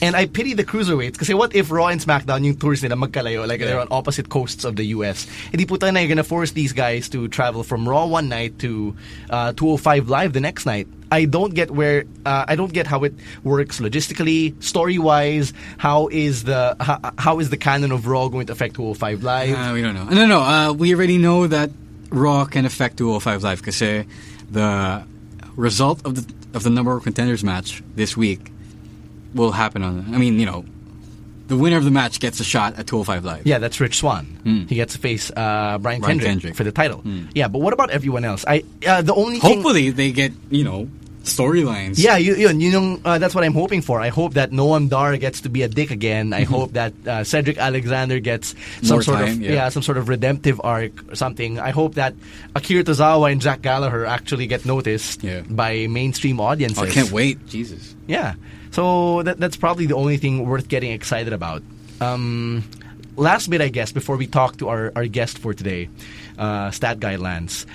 [0.00, 3.46] And I pity the cruiserweights kasi what if Raw and SmackDown yung tours nila magkalayo
[3.48, 5.26] like they're on opposite coasts of the US.
[5.50, 8.58] Hindi po tayo na you're gonna force these guys to travel from Raw one night
[8.60, 8.94] to
[9.30, 10.86] uh, 205 live the next night.
[11.10, 15.52] I don't get where uh, I don't get how it works logistically, story wise.
[15.78, 19.56] How is the how, how is the canon of Raw going to affect 205 live?
[19.56, 20.04] Uh, we don't know.
[20.04, 20.40] No, no.
[20.42, 21.70] Uh, we already know that
[22.10, 23.80] Raw can affect 205 Live because
[24.50, 25.04] the
[25.56, 28.52] result of the of the number of contenders match this week
[29.34, 30.14] will happen on.
[30.14, 30.64] I mean, you know,
[31.48, 33.46] the winner of the match gets a shot at 205 Live.
[33.46, 34.66] Yeah, that's Rich Swann.
[34.68, 36.54] He gets to face uh, Brian, Brian Kendrick, Kendrick.
[36.56, 37.02] for the title.
[37.34, 38.44] Yeah, but what about everyone else?
[38.46, 40.88] I uh, the only thing, Hopefully, they get you know
[41.28, 41.98] storylines.
[41.98, 44.00] Yeah, you, yun, yun yung, uh, that's what I'm hoping for.
[44.00, 46.32] I hope that Noam Dar gets to be a dick again.
[46.32, 49.68] I hope that uh, Cedric Alexander gets some More sort time, of yeah.
[49.68, 51.60] some sort of redemptive arc or something.
[51.60, 52.14] I hope that
[52.54, 55.42] Akira Tozawa and Jack Gallagher actually get noticed Yeah.
[55.48, 56.78] by mainstream audiences.
[56.78, 57.46] Oh, I can't wait.
[57.46, 57.94] Jesus.
[58.06, 58.34] Yeah.
[58.70, 61.62] So that, that's probably the only thing worth getting excited about.
[62.00, 62.64] Um,
[63.16, 65.88] last bit, I guess, before we talk to our, our guest for today,
[66.38, 67.66] uh, Stat Guy Lance.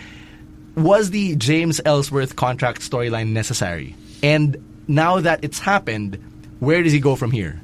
[0.75, 3.95] Was the James Ellsworth contract storyline necessary?
[4.23, 6.15] And now that it's happened,
[6.59, 7.61] where does he go from here?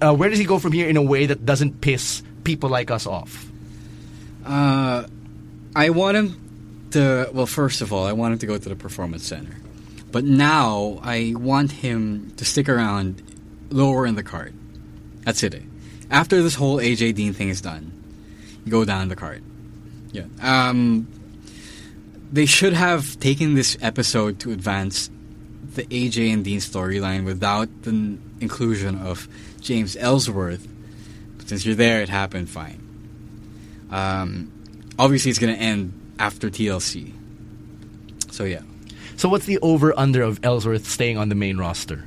[0.00, 2.90] Uh, where does he go from here in a way that doesn't piss people like
[2.90, 3.46] us off?
[4.44, 5.04] Uh,
[5.74, 7.28] I want him to.
[7.32, 9.56] Well, first of all, I want him to go to the performance center.
[10.12, 13.22] But now I want him to stick around
[13.70, 14.54] lower in the card.
[15.24, 15.62] That's it.
[16.10, 17.92] After this whole AJ Dean thing is done,
[18.68, 19.42] go down the card.
[20.12, 20.24] Yeah.
[20.40, 21.08] Um,
[22.36, 25.10] they should have taken this episode to advance
[25.74, 29.26] the AJ and Dean storyline without the n- inclusion of
[29.60, 30.66] James Ellsworth.
[31.38, 32.80] But since you're there, it happened fine.
[33.90, 34.52] Um,
[34.98, 37.12] obviously, it's going to end after TLC.
[38.30, 38.62] So yeah,
[39.16, 42.04] So what's the over under of Ellsworth staying on the main roster?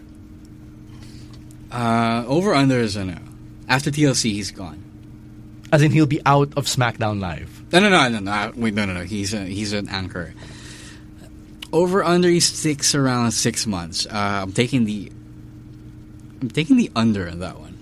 [1.72, 3.18] uh, over under is a no.
[3.68, 4.84] After TLC, he's gone.
[5.72, 7.59] As in he'll be out of SmackDown Live.
[7.72, 8.52] No, no, no, no, no.
[8.56, 9.02] Wait, no, no, no.
[9.04, 10.34] He's a, he's an anchor.
[11.72, 14.06] Over under, he sticks around six months.
[14.08, 15.12] Uh, I'm taking the.
[16.42, 17.78] I'm taking the under on that one.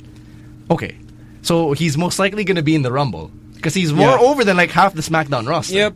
[0.69, 0.97] Okay.
[1.41, 3.32] So he's most likely going to be in the Rumble.
[3.54, 4.19] Because he's more Yeah.
[4.19, 5.76] over than like half the SmackDown roster.
[5.76, 5.93] Yep.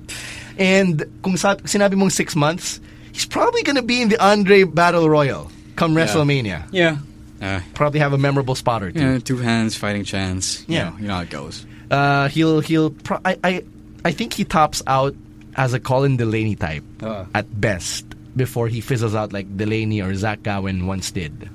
[0.58, 2.80] And kung sa- sinabi mong six months,
[3.12, 6.68] he's probably going to be in the Andre Battle Royal come WrestleMania.
[6.72, 6.98] Yeah.
[7.42, 9.00] Uh, Probably have a memorable spot or two.
[9.00, 10.64] yeah, two hands fighting chance.
[10.68, 10.90] You Yeah.
[10.90, 11.66] know, you know how it goes.
[11.90, 12.96] Uh, he'll he'll.
[13.26, 13.64] I, I
[14.04, 15.16] I think he tops out
[15.56, 17.26] as a Colin Delaney type Uh.
[17.34, 21.50] at best before he fizzles out like Delaney or Zach Gowen once did.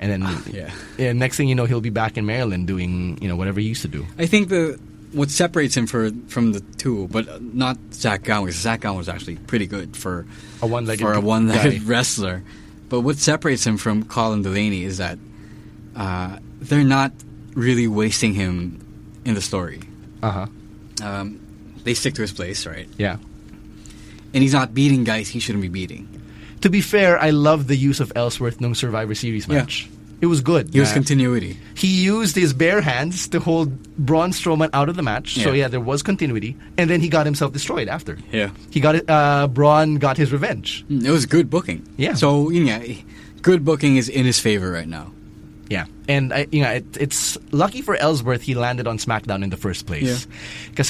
[0.00, 0.70] And then yeah.
[0.98, 3.68] yeah, next thing you know, he'll be back in Maryland doing you know whatever he
[3.68, 4.04] used to do.
[4.18, 4.78] I think the
[5.12, 8.46] what separates him for from the two, but not Zach Gowen.
[8.46, 10.26] because Zach Gowen was actually pretty good for
[10.60, 12.42] A one-legged for a one-legged wrestler.
[12.88, 15.18] But what separates him from Colin Delaney is that
[15.96, 17.12] uh, they're not
[17.54, 18.80] really wasting him
[19.24, 19.80] in the story.
[20.22, 20.46] Uh huh.
[21.02, 21.40] Um,
[21.84, 22.88] they stick to his place, right?
[22.98, 23.16] Yeah.
[24.34, 26.08] And he's not beating guys he shouldn't be beating.
[26.62, 29.58] To be fair, I love the use of Ellsworth nung Survivor Series Yeah.
[29.58, 29.88] match.
[30.20, 30.72] It was good.
[30.72, 31.58] He was continuity.
[31.74, 33.68] he used his bare hands to hold
[33.98, 35.34] Braun Strowman out of the match.
[35.34, 35.64] So Yeah.
[35.64, 38.16] yeah, there was continuity, and then he got himself destroyed after.
[38.32, 38.50] Yeah.
[38.70, 39.04] He got it.
[39.10, 40.84] Uh, Braun got his revenge.
[40.88, 41.82] It was good booking.
[41.98, 42.14] Yeah.
[42.14, 42.80] So yeah,
[43.42, 45.12] good booking is in his favor right now.
[45.68, 49.50] Yeah, and I, you know, it, it's lucky for Ellsworth he landed on SmackDown in
[49.50, 50.26] the first place.
[50.70, 50.88] Because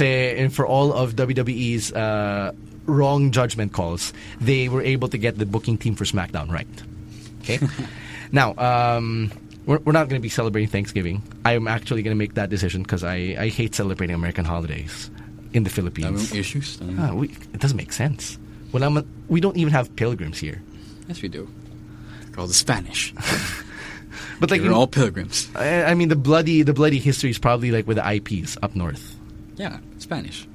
[0.55, 2.53] for all of WWE's uh,
[2.87, 6.67] wrong judgment calls, they were able to get the booking team for SmackDown right.
[7.43, 7.61] Okay,
[8.33, 9.31] now um,
[9.67, 11.23] we're, we're not going to be celebrating Thanksgiving.
[11.45, 15.11] I am actually going to make that decision because I, I hate celebrating American holidays
[15.53, 16.35] in the Philippines.
[16.35, 16.79] Issues.
[16.99, 18.39] Ah, we, it doesn't make sense.
[18.73, 20.61] Well, I'm a, we don't even have pilgrims here.
[21.09, 21.49] Yes, we do.
[22.33, 23.15] Called the Spanish.
[24.41, 25.49] But like, They're all pilgrims.
[25.55, 28.75] I, I mean, the bloody the bloody history is probably like with the IPs up
[28.75, 29.17] north.
[29.57, 30.47] Yeah, Spanish.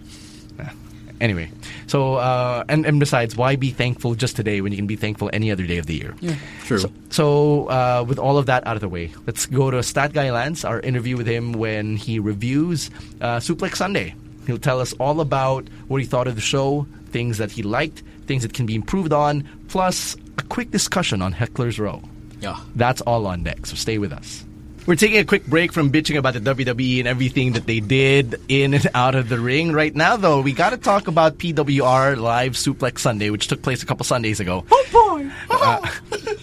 [1.22, 1.52] Anyway,
[1.88, 5.30] so uh, and and besides, why be thankful just today when you can be thankful
[5.34, 6.16] any other day of the year?
[6.22, 6.80] Yeah, true.
[6.80, 10.14] So, so uh, with all of that out of the way, let's go to Stat
[10.14, 14.16] Guy Lance, our interview with him when he reviews uh, Suplex Sunday.
[14.48, 18.02] He'll tell us all about what he thought of the show, things that he liked,
[18.26, 22.02] things that can be improved on, plus a quick discussion on Heckler's Row.
[22.42, 22.60] Yeah.
[22.76, 24.44] That's all on deck, so stay with us.
[24.86, 28.42] We're taking a quick break from bitching about the WWE and everything that they did
[28.48, 29.72] in and out of the ring.
[29.72, 33.84] Right now, though, we got to talk about PWR Live Suplex Sunday, which took place
[33.84, 34.66] a couple Sundays ago.
[34.72, 35.30] Oh boy!
[35.52, 35.86] Uh,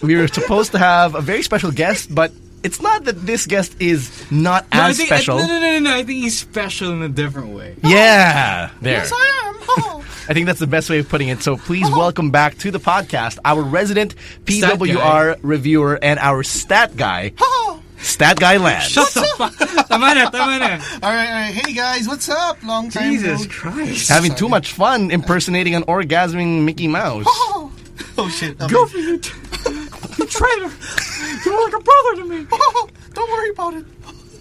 [0.01, 2.31] we were supposed to have a very special guest, but
[2.63, 5.39] it's not that this guest is not No, I as think, special.
[5.39, 5.93] no, no, no, no, no.
[5.93, 7.75] I think he's special in a different way.
[7.83, 8.93] Yeah, there.
[8.99, 9.55] Yes, I am.
[9.59, 10.03] Oh.
[10.29, 11.41] I think that's the best way of putting it.
[11.41, 11.97] So please oh.
[11.97, 17.81] welcome back to the podcast our resident PWR reviewer and our stat guy, Oh.
[17.99, 18.83] Stat Guy Lance.
[18.89, 19.57] Shut the fuck.
[19.87, 20.65] Tama na, tama na.
[20.67, 21.53] All right, all right.
[21.53, 22.61] Hey guys, what's up?
[22.63, 23.11] Long time.
[23.11, 24.07] Jesus no- Christ.
[24.09, 27.25] having too much fun impersonating an orgasming Mickey Mouse.
[27.27, 27.71] Oh,
[28.19, 28.59] oh shit.
[28.61, 28.71] Okay.
[28.71, 29.17] Go for you.
[29.17, 29.31] t-
[30.19, 30.71] You traitor.
[31.45, 32.47] You're like a brother to me.
[32.51, 33.85] Oh, don't worry about it.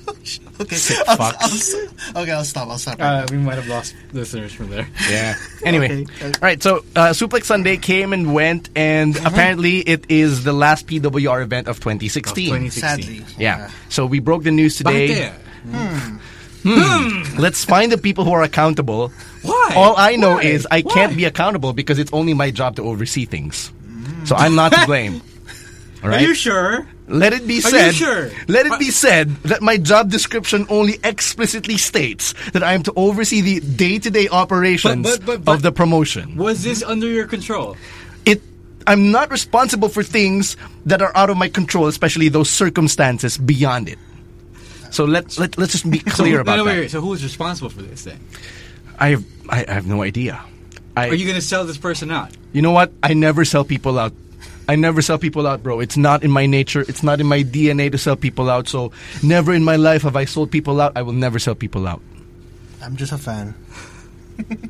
[0.61, 0.75] okay.
[0.77, 1.37] Sick I'll, fucks.
[1.41, 1.75] I'll, s-
[2.17, 2.69] okay, I'll stop.
[2.69, 2.97] I'll stop.
[3.01, 4.89] Uh, we might have lost listeners from there.
[5.11, 5.35] Yeah.
[5.65, 6.25] Anyway, Okay.
[6.27, 6.63] all right.
[6.63, 9.27] So uh, Suplex Sunday came and went, and Mm-hmm.
[9.27, 12.47] apparently it is the last PWR event of 2016.
[12.47, 12.81] 2016.
[13.25, 13.25] Sadly.
[13.43, 13.71] Yeah.
[13.89, 15.31] So we broke the news today.
[16.65, 17.39] Bakit?
[17.39, 19.09] Let's find the people who are accountable.
[19.43, 19.73] Why?
[19.77, 20.43] All I know Why?
[20.43, 23.73] is I can't be accountable because it's only my job to oversee things.
[24.25, 25.23] So I'm not to blame.
[26.03, 26.87] All Are you sure?
[27.09, 27.95] Let it be you said.
[27.95, 28.31] sure?
[28.49, 32.93] Let it be said that my job description only explicitly states that I am to
[32.97, 36.37] oversee the day-to-day operations But- but- but- of the promotion.
[36.37, 37.77] Was this under your control?
[38.25, 38.43] It.
[38.89, 43.89] I'm not responsible for things that are out of my control, especially those circumstances beyond
[43.89, 43.99] it.
[44.91, 46.75] So let let let's just be clear so, about no, no, that.
[46.75, 46.91] wait, wait.
[46.91, 48.19] So who's responsible for this then?
[48.99, 50.41] I have I, I have no idea.
[50.97, 52.31] I, Are you going to sell this person out?
[52.53, 52.91] You know what?
[53.03, 54.15] I never sell people out.
[54.69, 55.81] I never sell people out, bro.
[55.81, 56.81] It's not in my nature.
[56.89, 58.69] It's not in my DNA to sell people out.
[58.69, 58.91] So
[59.23, 60.93] never in my life have I sold people out.
[60.97, 62.03] I will never sell people out.
[62.83, 63.55] I'm just a fan.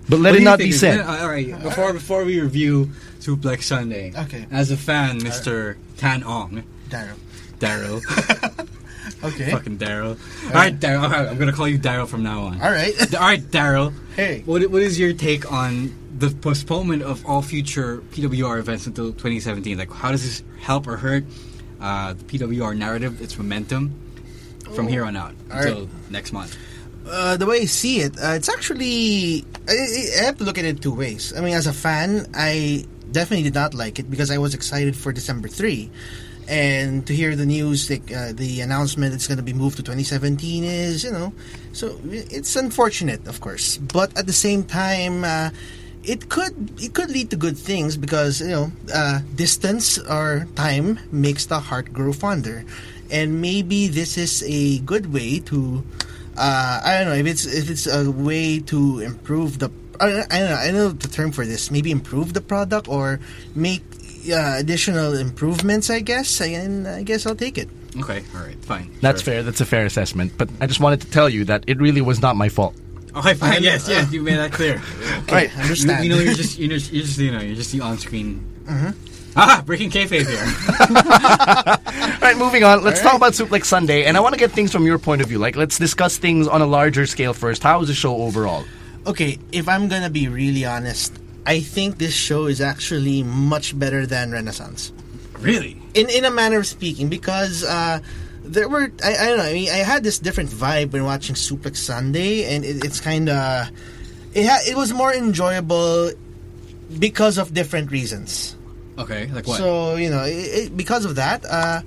[0.08, 1.00] But let What it not be said.
[1.00, 4.12] uh, all right, before before we review Suplex Sunday.
[4.16, 4.46] Okay.
[4.52, 5.74] As a fan, Mr.
[5.96, 7.18] Tan Ong, Daryl.
[7.58, 7.98] Daryl,
[9.24, 9.50] Okay.
[9.50, 10.14] fucking Daryl.
[10.46, 11.02] All right, Daryl.
[11.02, 12.60] All right, I'm gonna call you Daryl from now on.
[12.62, 12.94] All right.
[13.14, 13.92] All right, Daryl.
[14.14, 14.42] Hey.
[14.46, 19.78] What what is your take on the postponement of all future PWR events until 2017?
[19.78, 21.24] Like, how does this help or hurt
[21.80, 23.94] uh, the PWR narrative, its momentum,
[24.74, 26.10] from here on out until right.
[26.10, 26.56] next month?
[27.08, 30.58] Uh, the way I see it, uh, it's actually I, I I have to look
[30.58, 31.32] at it two ways.
[31.36, 34.96] I mean, as a fan, I definitely did not like it because I was excited
[34.96, 35.88] for December three,
[36.48, 39.84] and to hear the news, like, uh, the announcement it's going to be moved to
[39.84, 41.32] 2017 is you know,
[41.72, 43.76] so it's unfortunate, of course.
[43.76, 45.24] But at the same time.
[46.06, 51.00] It could it could lead to good things because you know uh, distance or time
[51.10, 52.62] makes the heart grow fonder,
[53.10, 55.82] and maybe this is a good way to
[56.38, 60.38] uh, I don't know if it's if it's a way to improve the I, I
[60.38, 63.18] don't know I know the term for this maybe improve the product or
[63.58, 63.82] make
[64.30, 67.68] uh, additional improvements I guess and I guess I'll take it.
[67.98, 68.92] Okay, all right, fine.
[69.00, 69.32] That's Sure.
[69.34, 69.42] fair.
[69.42, 70.36] That's a fair assessment.
[70.36, 72.76] But I just wanted to tell you that it really was not my fault.
[73.16, 73.62] Okay, fine.
[73.62, 74.82] yes, yes, you made that clear.
[75.30, 76.04] Right, understand.
[76.04, 78.44] You, you know, you're just, you're just, you're just, you know, you're just the on-screen.
[78.66, 78.90] Mm-hmm.
[79.38, 80.40] Ah, breaking kayfabe here.
[80.40, 82.82] All right, moving on.
[82.82, 85.28] Let's talk about Suplex Sunday, and I want to get things from your point of
[85.28, 85.38] view.
[85.38, 87.62] Like, let's discuss things on a larger scale first.
[87.62, 88.64] How was the show overall?
[89.06, 91.12] Okay, if I'm gonna be really honest,
[91.46, 94.92] I think this show is actually much better than Renaissance.
[95.40, 95.80] really?
[95.94, 98.00] in in a manner of speaking because uh
[98.46, 101.34] there were I, I don't know I mean I had this different vibe when watching
[101.34, 103.68] Suplex Sunday and it, it's kind of
[104.34, 106.10] it ha- it was more enjoyable
[106.98, 108.54] because of different reasons
[108.98, 109.58] Okay, like what?
[109.58, 110.32] so you know it,
[110.72, 111.82] it, because of that uh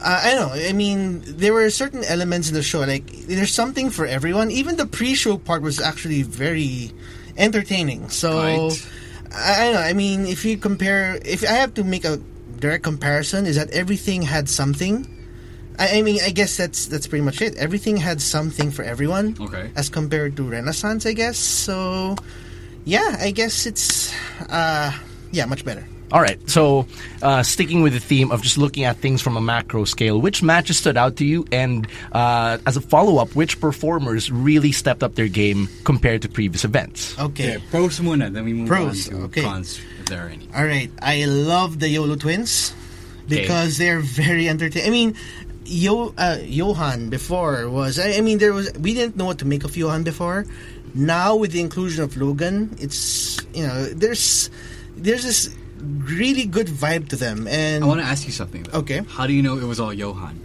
[0.00, 0.54] I I don't know.
[0.68, 2.80] I mean, there were certain elements in the show.
[2.80, 4.50] Like, there's something for everyone.
[4.50, 6.92] Even the pre-show part was actually very
[7.38, 8.10] entertaining.
[8.10, 8.88] So, Right.
[9.32, 9.80] I, I don't know.
[9.80, 12.20] I mean, if you compare, if I have to make a
[12.60, 15.08] direct comparison, is that everything had something.
[15.78, 17.56] I, I mean, I guess that's that's pretty much it.
[17.56, 19.36] Everything had something for everyone.
[19.40, 19.70] Okay.
[19.76, 21.38] As compared to Renaissance, I guess.
[21.38, 22.16] So,
[22.84, 24.14] yeah, I guess it's,
[24.48, 24.92] uh,
[25.32, 25.86] yeah, much better.
[26.12, 26.86] All right, so
[27.20, 30.40] uh, sticking with the theme of just looking at things from a macro scale, which
[30.40, 31.44] matches stood out to you?
[31.50, 36.28] And uh, as a follow up, which performers really stepped up their game compared to
[36.28, 37.18] previous events?
[37.18, 37.56] Okay.
[37.56, 39.42] Okay, pros muna, then we move Pros, on to okay.
[39.42, 40.48] cons, if there are any.
[40.54, 42.72] All right, I love the Yolo twins
[43.28, 44.86] because they're very entertaining.
[44.86, 45.16] I mean,
[45.66, 49.44] Yo uh, Johan before was I, I mean there was we didn't know what to
[49.44, 50.46] make of Johan before.
[50.94, 54.50] Now with the inclusion of Logan, it's you know there's
[54.96, 58.78] there's this really good vibe to them and I want to ask you something, though.
[58.80, 59.02] Okay.
[59.08, 60.40] How do you know it was all Johan?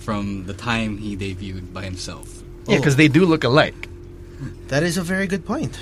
[0.00, 2.42] From the time he debuted by himself.
[2.66, 3.88] Yeah, because they do look alike.
[4.68, 5.78] that is a very good point.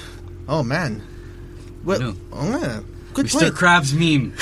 [0.48, 1.02] Oh man,
[1.84, 2.14] well, know.
[2.32, 2.80] oh, yeah.
[3.14, 3.40] good Mr.
[3.40, 3.54] point.
[3.54, 4.34] Krabs meme.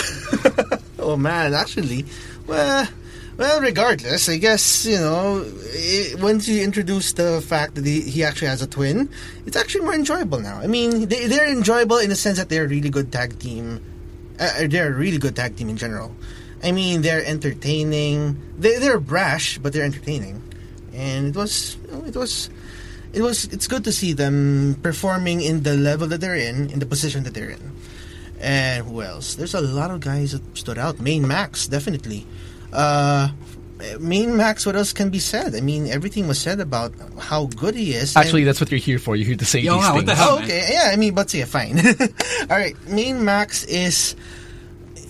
[1.04, 2.06] Oh man, actually,
[2.46, 2.88] well,
[3.36, 8.22] well, regardless, I guess you know, i once you introduce the fact that he, he
[8.22, 9.10] actually has a twin,
[9.46, 10.58] it's actually more enjoyable now.
[10.58, 13.82] I mean, they, they're enjoyable in the sense that they're a really good tag team.
[14.38, 16.14] Uh, they're a really good tag team in general.
[16.62, 18.40] I mean, they're entertaining.
[18.58, 20.42] They, they're brash, but they're entertaining,
[20.92, 22.50] and it was, you know, it was.
[23.12, 23.44] It was.
[23.52, 27.22] It's good to see them performing in the level that they're in, in the position
[27.24, 27.72] that they're in.
[28.40, 29.36] And who else?
[29.36, 31.00] There's a lot of guys that stood out.
[31.00, 32.26] Main Max, definitely.
[32.74, 33.28] Uh,
[34.00, 35.54] Main Max, what else can be said?
[35.54, 38.16] I mean, everything was said about how good he is.
[38.16, 39.14] Actually, and- that's what you're here for.
[39.16, 40.38] You're here to say Yo, these wow, what the hell?
[40.38, 40.68] Oh, okay.
[40.72, 41.78] Yeah, I mean, but yeah, fine.
[42.50, 44.16] all right, Main Max is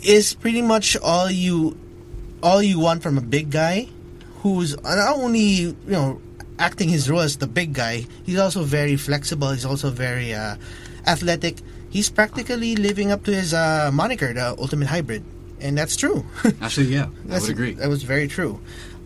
[0.02, 1.76] is pretty much all you
[2.42, 3.88] all you want from a big guy
[4.42, 6.20] who's not only you know
[6.58, 8.06] acting his role as the big guy.
[8.24, 9.50] He's also very flexible.
[9.50, 10.56] He's also very uh,
[11.06, 11.58] athletic.
[11.90, 15.22] He's practically living up to his uh, moniker, the Ultimate Hybrid,
[15.64, 16.24] and that's true.
[16.60, 17.72] Actually, yeah, I That's- would agree.
[17.74, 18.60] That was very true.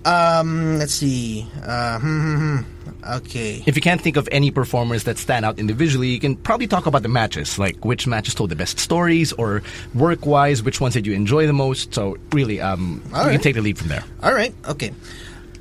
[0.05, 1.47] Um, let's see.
[1.62, 3.14] Uh, hmm, hmm, hmm.
[3.18, 3.62] Okay.
[3.66, 6.87] If you can't think of any performers that stand out individually, you can probably talk
[6.87, 9.62] about the matches, like which matches told the best stories, or
[9.94, 11.94] work-wise, which ones did you enjoy the most.
[11.94, 14.05] So really, um, you All can take the lead from there.
[14.23, 14.55] All right.
[14.68, 14.92] Okay.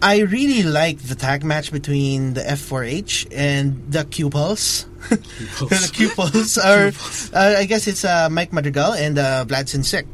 [0.01, 4.86] I really liked the tag match between the F4H and the Q-Pulse.
[5.10, 6.91] the Q-Pulse are,
[7.33, 10.05] uh, I guess it's uh, Mike Madrigal and uh, Vlad Sinsik.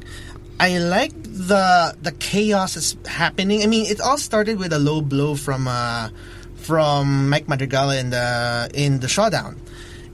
[0.59, 3.63] I like the the chaos is happening.
[3.63, 6.09] I mean, it all started with a low blow from uh,
[6.55, 9.59] from Mike Madrigal in the in the showdown.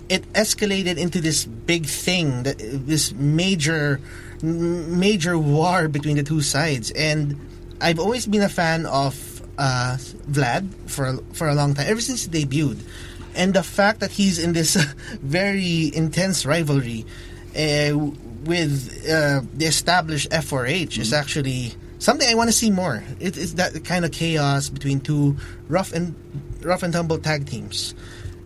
[0.07, 4.01] It escalated into this big thing, that this major
[4.41, 7.37] major war between the two sides, and
[7.81, 9.13] I've always been a fan of
[9.57, 9.97] uh,
[10.31, 12.79] Vlad for for a long time, ever since he debuted,
[13.35, 14.73] and the fact that he's in this
[15.21, 17.05] very intense rivalry
[17.55, 17.93] uh,
[18.43, 23.03] with uh, the established F4H is actually something I want to see more.
[23.19, 25.37] It, it's that kind of chaos between two
[25.67, 26.15] rough and
[26.61, 27.95] rough and tumble tag teams,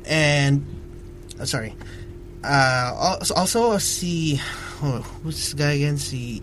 [0.06, 0.66] and
[1.40, 1.76] uh, sorry.
[2.44, 4.40] Uh, also, also see,
[4.82, 5.98] oh, who's this guy again?
[5.98, 6.42] See,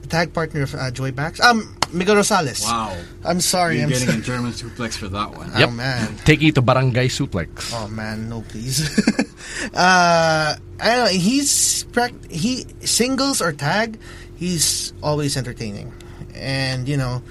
[0.00, 1.40] the tag partner of uh, Joy Bax.
[1.40, 2.64] Um, Miguel Rosales.
[2.64, 2.96] Wow.
[3.24, 3.76] I'm sorry.
[3.76, 4.20] You're I'm getting sorry.
[4.20, 5.50] a German suplex for that one.
[5.54, 6.16] Oh man.
[6.24, 7.72] Take it to Barangay Suplex.
[7.74, 8.88] Oh man, no please.
[9.74, 11.10] uh, I don't know.
[11.10, 13.98] He's prac- he singles or tag.
[14.36, 15.92] He's always entertaining,
[16.34, 17.22] and you know,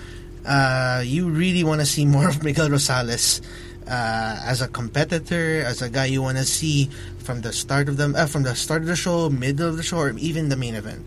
[0.46, 3.42] uh, you really want to see more of Miguel Rosales
[3.88, 6.90] uh, as a competitor, as a guy you want to see
[7.20, 9.84] from the start of the uh, from the start of the show, middle of the
[9.84, 11.04] show, or even the main event.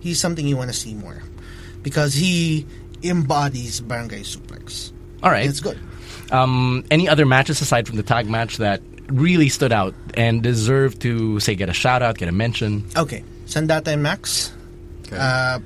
[0.00, 1.22] He's something you want to see more
[1.82, 2.66] because he
[3.04, 4.92] embodies Barangay Suplex.
[5.22, 5.48] All right.
[5.48, 5.78] It's good.
[6.30, 10.98] Um, any other matches aside from the tag match that really stood out and deserve
[11.00, 12.84] to say get a shout out, get a mention?
[12.96, 14.52] Okay, Sandata and Max.
[15.06, 15.16] Okay.
[15.18, 15.60] Uh,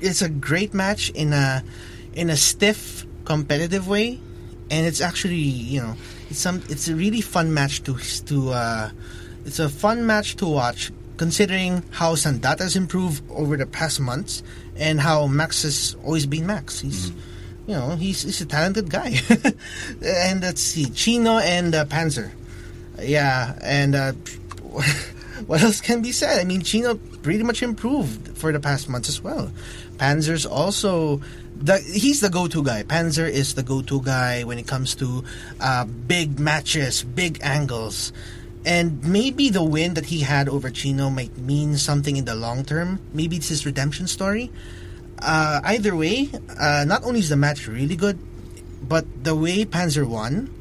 [0.00, 1.62] it's a great match in a
[2.14, 4.20] in a stiff, competitive way,
[4.70, 5.96] and it's actually you know
[6.28, 7.96] it's some it's a really fun match to
[8.26, 8.90] to uh,
[9.44, 14.42] it's a fun match to watch considering how Sandata has improved over the past months
[14.76, 16.80] and how Max has always been Max.
[16.80, 17.10] He's
[17.66, 19.16] you know he's he's a talented guy,
[20.04, 22.30] and let's see Chino and uh, Panzer.
[23.00, 24.12] Yeah, and uh,
[25.46, 26.40] what else can be said?
[26.40, 29.52] I mean, Chino pretty much improved for the past months as well.
[29.96, 31.20] Panzer's also
[31.60, 32.82] the he's the go-to guy.
[32.82, 35.24] Panzer is the go-to guy when it comes to
[35.60, 38.12] uh, big matches, big angles.
[38.64, 42.64] And maybe the win that he had over Chino might mean something in the long
[42.64, 43.00] term.
[43.14, 44.52] Maybe it's his redemption story.
[45.18, 48.18] Uh, either way, uh, not only is the match really good,
[48.82, 50.52] but the way Panzer won,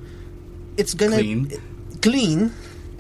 [0.78, 1.52] it's gonna Clean.
[2.02, 2.54] clean,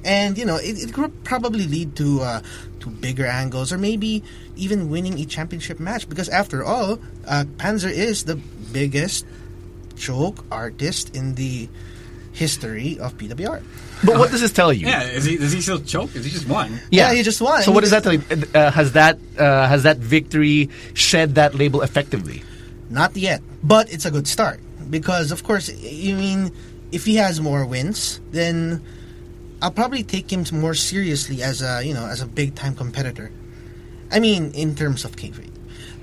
[0.03, 2.41] and you know it, it could probably lead to uh,
[2.79, 4.23] to bigger angles or maybe
[4.55, 8.35] even winning a championship match because after all, uh, Panzer is the
[8.71, 9.25] biggest
[9.95, 11.69] choke artist in the
[12.31, 13.61] history of PWR.
[14.03, 14.87] But what does this tell you?
[14.87, 16.15] Yeah, is he, does he still choke?
[16.15, 16.79] Is he just won?
[16.89, 17.63] Yeah, he just won.
[17.63, 18.23] So what does that tell you?
[18.53, 22.43] Uh, has that uh, has that victory shed that label effectively?
[22.89, 26.51] Not yet, but it's a good start because, of course, you mean
[26.91, 28.81] if he has more wins, then
[29.61, 33.31] I'll probably take him more seriously as a you know as a big time competitor.
[34.11, 35.53] I mean, in terms of kayfabe,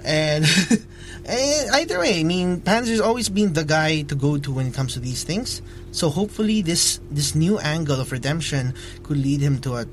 [0.05, 0.47] and,
[1.27, 4.75] and either way, I mean, Panzer's always been the guy to go to when it
[4.75, 5.61] comes to these things.
[5.93, 9.87] So hopefully, this this new angle of redemption could lead him to a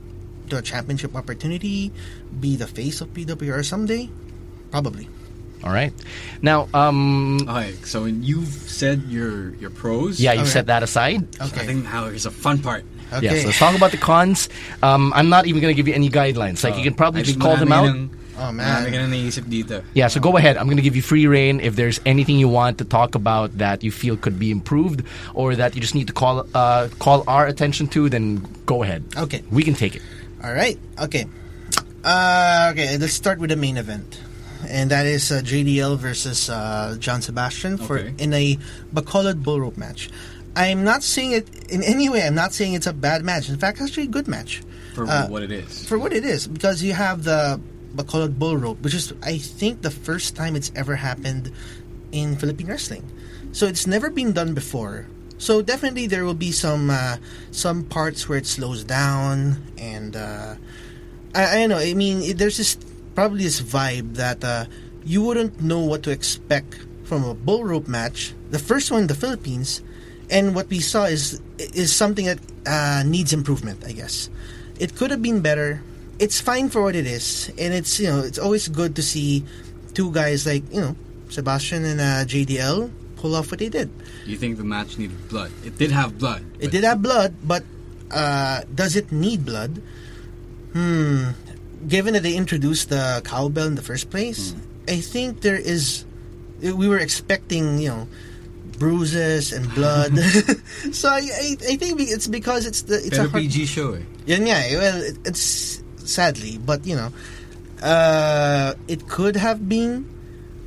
[0.49, 1.91] to a championship opportunity,
[2.39, 4.09] be the face of PWR someday,
[4.71, 5.07] probably.
[5.63, 5.93] All right.
[6.41, 10.49] Now, um, Okay, so you've said your your pros, yeah, you Okay.
[10.59, 11.23] set that aside.
[11.39, 11.61] Okay.
[11.61, 12.83] I think now here's a fun part.
[13.13, 13.23] Okay.
[13.31, 14.49] Yes, let's talk about the cons.
[14.81, 16.63] Um, I'm not even going to give you any guidelines.
[16.65, 17.95] Like, you can probably I just call them out.
[18.35, 18.83] Marami ka nang- Oh, man.
[18.83, 19.83] Marami ka nang naisip dito.
[19.93, 20.57] Yeah, so go ahead.
[20.57, 21.59] I'm going to give you free reign.
[21.59, 25.03] If there's anything you want to talk about that you feel could be improved
[25.33, 29.03] or that you just need to call uh, call our attention to, then go ahead.
[29.17, 29.43] Okay.
[29.51, 30.01] We can take it.
[30.43, 30.77] All right.
[30.99, 31.25] Okay.
[32.03, 32.97] Uh, okay.
[32.97, 34.19] Let's start with the main event,
[34.67, 38.13] and that is uh, JDL versus uh, John Sebastian for Okay.
[38.17, 38.57] in a
[38.93, 40.09] Bacolod bull rope match.
[40.55, 42.21] I'm not saying it in any way.
[42.21, 43.49] I'm not saying it's a bad match.
[43.49, 44.61] In fact, it's actually a good match
[44.93, 45.85] For Uh, what it is.
[45.87, 47.57] for what it is because you have the
[47.95, 51.51] Bacolod bull rope, which is I think the first time it's ever happened
[52.11, 53.03] in Philippine wrestling.
[53.51, 55.07] So it's never been done before.
[55.37, 57.17] So definitely there will be some uh,
[57.51, 60.55] some parts where it slows down, and uh,
[61.35, 61.77] I, I don't know.
[61.77, 62.77] I mean, it, there's this
[63.13, 64.65] probably this vibe that uh,
[65.03, 68.33] you wouldn't know what to expect from a bull rope match.
[68.51, 69.83] The first one in the Philippines,
[70.29, 73.83] and what we saw is is something that uh, needs improvement.
[73.85, 74.29] I guess
[74.79, 75.83] it could have been better.
[76.19, 79.43] It's fine for what it is, and it's you know it's always good to see
[79.93, 80.95] two guys like you know
[81.29, 83.89] Sebastian and uh, JDL pull off what they did.
[84.25, 85.51] You think the match needed blood?
[85.65, 86.43] It did have blood.
[86.59, 87.63] It did have blood, but
[88.11, 89.81] uh, does it need blood?
[90.73, 91.31] Hmm.
[91.87, 94.55] Given that they introduced the cowbell in the first place,
[94.87, 96.05] I think there is.
[96.61, 98.07] We were expecting, you know,
[98.79, 100.17] bruises and blood.
[100.91, 103.93] so I, I, I think it's because it's the it's Pero a hard, PG show
[103.93, 104.03] eh.
[104.25, 104.77] Yun nga eh.
[104.79, 107.11] Well, it, it's sadly, but you know,
[107.81, 110.09] uh, it could have been,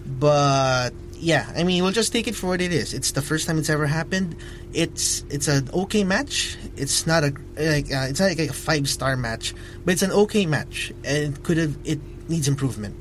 [0.06, 1.50] but yeah.
[1.56, 2.94] I mean, we'll just take it for what it is.
[2.94, 4.36] It's the first time it's ever happened.
[4.72, 6.56] It's it's an okay match.
[6.76, 10.12] It's not a like uh, it's not like a five star match, but it's an
[10.12, 13.00] okay match, and it could have it needs improvement.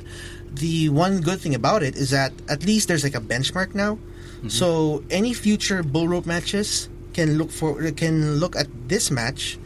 [0.53, 3.99] The one good thing about it is that at least there's like a benchmark now.
[4.47, 9.57] So any future bull rope matches can look for can look at this match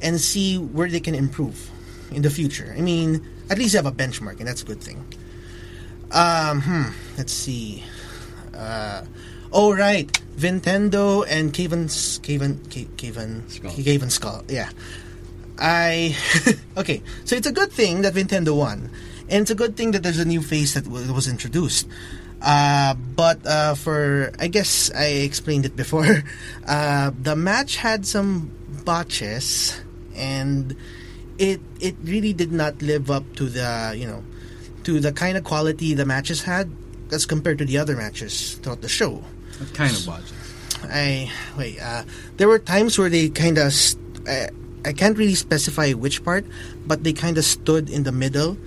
[0.00, 1.70] and see where they can improve
[2.14, 2.74] in the future.
[2.76, 5.04] I mean, at least you have a benchmark, and that's a good thing.
[6.10, 6.84] Um, hmm,
[7.16, 7.84] let's see.
[8.54, 9.04] Uh,
[9.52, 11.88] oh right, Nintendo and Caven,
[12.22, 12.60] Caven,
[12.96, 13.70] Caven, Skull.
[13.72, 14.44] Caven Skull.
[14.48, 14.70] Yeah,
[15.58, 16.16] I
[16.76, 17.02] okay.
[17.24, 18.90] So it's a good thing that Nintendo won,
[19.28, 21.88] and it's a good thing that there's a new face that wa- was introduced.
[22.42, 26.24] Uh, but uh, for I guess I explained it before.
[26.62, 28.48] Uh, the match had some
[28.84, 29.80] botches,
[30.14, 30.76] and
[31.42, 34.22] it it really did not live up to the you know
[34.86, 36.70] to the kind of quality the matches had
[37.10, 39.18] as compared to the other matches throughout the show.
[39.58, 40.38] What kind of budget?
[40.86, 41.82] I wait.
[41.82, 42.06] Uh,
[42.38, 43.74] there were times where they kind of.
[43.74, 44.48] St- I,
[44.84, 46.46] I can't really specify which part,
[46.86, 48.58] but they kind of stood in the middle,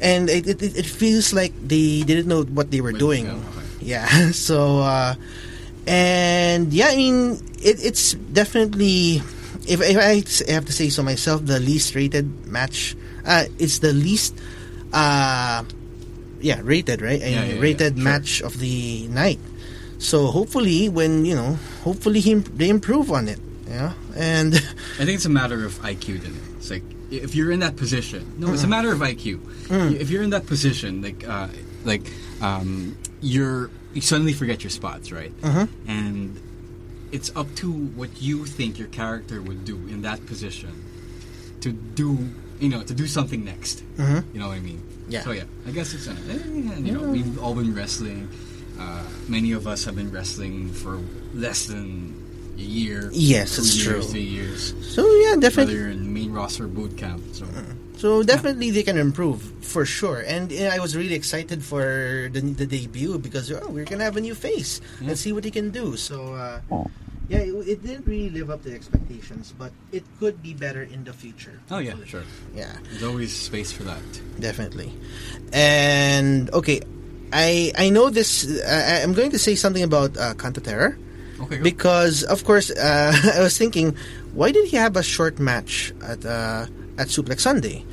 [0.00, 3.28] and it, it it feels like they didn't know what they were Wait, doing.
[3.28, 3.64] okay.
[3.86, 4.08] Yeah.
[4.32, 5.14] So, uh,
[5.86, 9.22] and yeah, I mean, it, it's definitely.
[9.66, 12.96] If, if I have to say so myself, the least rated match.
[13.24, 14.38] Uh, it's the least.
[14.92, 15.64] Uh,
[16.40, 17.20] yeah, rated right.
[17.20, 18.04] Yeah, yeah, yeah, rated sure.
[18.04, 19.40] match of the night.
[19.98, 23.40] So hopefully, when you know, hopefully he, they improve on it.
[23.68, 24.54] Yeah, and
[25.00, 26.20] I think it's a matter of IQ.
[26.22, 28.34] Then it's like if you're in that position.
[28.38, 29.40] No, it's a matter of IQ.
[30.00, 31.48] If you're in that position, like uh,
[31.84, 35.32] like um, you're you suddenly forget your spots, right?
[35.88, 36.40] And
[37.12, 40.84] it's up to what you think your character would do in that position
[41.60, 42.28] to do
[42.60, 43.82] you know to do something next.
[43.98, 44.82] You know what I mean?
[45.08, 45.22] Yeah.
[45.22, 46.38] So yeah, I guess it's uh, eh,
[46.78, 48.28] you know we've all been wrestling.
[48.78, 51.00] Uh, many of us have been wrestling for
[51.34, 52.14] less than
[52.58, 53.10] a year.
[53.12, 54.02] Yes, it's years, true.
[54.02, 54.74] Three years.
[54.94, 55.74] so yeah, Whether definitely.
[55.74, 57.22] you're in the main roster boot camp.
[57.32, 57.46] So
[57.96, 60.20] So definitely they can improve for sure.
[60.20, 64.16] And uh, I was really excited for the, the debut because oh, we're gonna have
[64.16, 64.80] a new face.
[65.00, 65.96] Let's see what he can do.
[65.96, 66.60] So uh,
[67.28, 71.04] yeah, it, it didn't really live up to expectations, but it could be better in
[71.04, 71.58] the future.
[71.70, 72.24] Oh yeah, sure.
[72.54, 72.76] Yeah.
[72.90, 74.04] There's always space for that.
[74.38, 74.92] definitely.
[75.52, 76.82] And okay,
[77.32, 78.44] I I know this.
[78.62, 80.98] I, I'm going to say something about uh, Canto Terror
[81.40, 83.96] Okay, because, of course, uh, I was thinking,
[84.32, 86.66] why did he have a short match at uh,
[86.98, 87.84] at Suplex Sunday?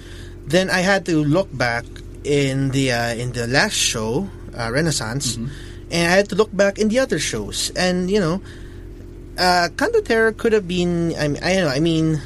[0.46, 1.86] Then I had to look back
[2.24, 6.80] in the uh, in the last show, uh, Renaissance, and I had to look back
[6.80, 8.42] in the other shows, and you know,
[9.38, 9.70] uh,
[10.04, 11.16] Terror could have been.
[11.16, 11.68] I mean, I know.
[11.68, 12.22] I mean,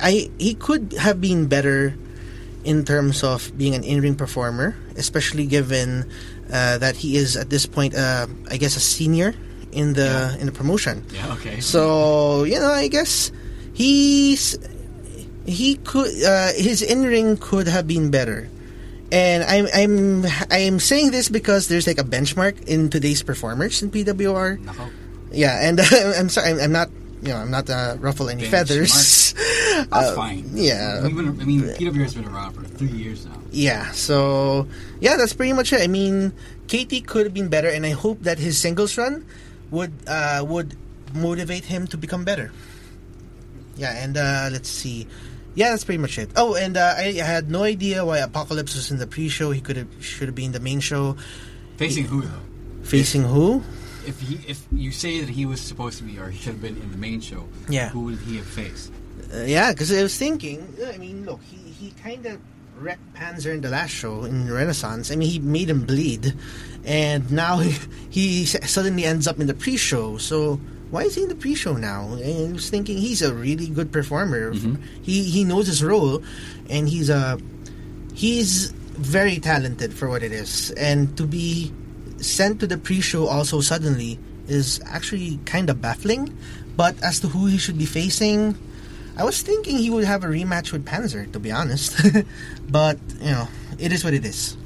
[0.00, 1.94] I he could have been better
[2.64, 6.10] in terms of being an in-ring performer, especially given
[6.52, 9.34] uh, that he is at this point, uh, I guess, a senior
[9.72, 11.04] in the in the promotion.
[11.12, 11.60] yeah, okay.
[11.60, 13.30] So you know, I guess
[13.72, 14.58] he's
[15.46, 18.48] he could uh, his in-ring could have been better.
[19.12, 23.90] And I'm I'm I'm saying this because there's like a benchmark in today's performers in
[23.90, 24.58] PWR.
[24.58, 24.90] Nako.
[25.30, 25.78] Yeah, and
[26.18, 26.90] I'm sorry, I'm, I'm not
[27.22, 28.50] you know I'm not uh, ruffle any Benchmark.
[28.50, 29.34] feathers.
[29.76, 30.42] That's Uh, fine.
[30.54, 31.02] yeah.
[31.04, 33.36] We've been, I mean, PWR has been around for three years now.
[33.52, 34.66] Yeah, so
[35.00, 35.80] yeah, that's pretty much it.
[35.82, 36.32] I mean,
[36.66, 39.24] Katie could have been better, and I hope that his singles run
[39.70, 40.74] would uh, would
[41.14, 42.50] motivate him to become better.
[43.76, 45.06] Yeah, and uh, let's see.
[45.56, 46.30] Yeah, that's pretty much it.
[46.36, 49.50] Oh, and uh, I, I had no idea why Apocalypse was in the pre-show.
[49.50, 51.16] He could have should have been the main show.
[51.78, 52.44] Facing who though?
[52.84, 53.62] Facing who?
[54.06, 56.62] If he, if you say that he was supposed to be, or he should have
[56.62, 57.88] been in the main show, Yeah.
[57.88, 58.92] who would he have faced?
[59.34, 60.62] Uh, yeah, because I was thinking.
[60.94, 62.38] I mean, look, he he kind of
[62.78, 65.10] wrecked Panzer in the last show in Renaissance.
[65.10, 66.34] I mean, he made him bleed,
[66.84, 67.74] and now he,
[68.10, 70.18] he suddenly ends up in the pre-show.
[70.18, 70.60] So
[70.90, 72.12] why is he in the pre-show now?
[72.14, 74.52] And I was thinking he's a really good performer.
[74.52, 74.82] Mm-hmm.
[75.02, 76.22] He he knows his role,
[76.70, 77.38] and he's a
[78.14, 80.70] he's very talented for what it is.
[80.72, 81.72] And to be
[82.18, 84.18] sent to the pre-show also suddenly
[84.48, 86.36] is actually kind of baffling.
[86.76, 88.56] But as to who he should be facing,
[89.16, 91.96] I was thinking he would have a rematch with Panzer, to be honest.
[92.68, 94.56] but you know, it is what it is.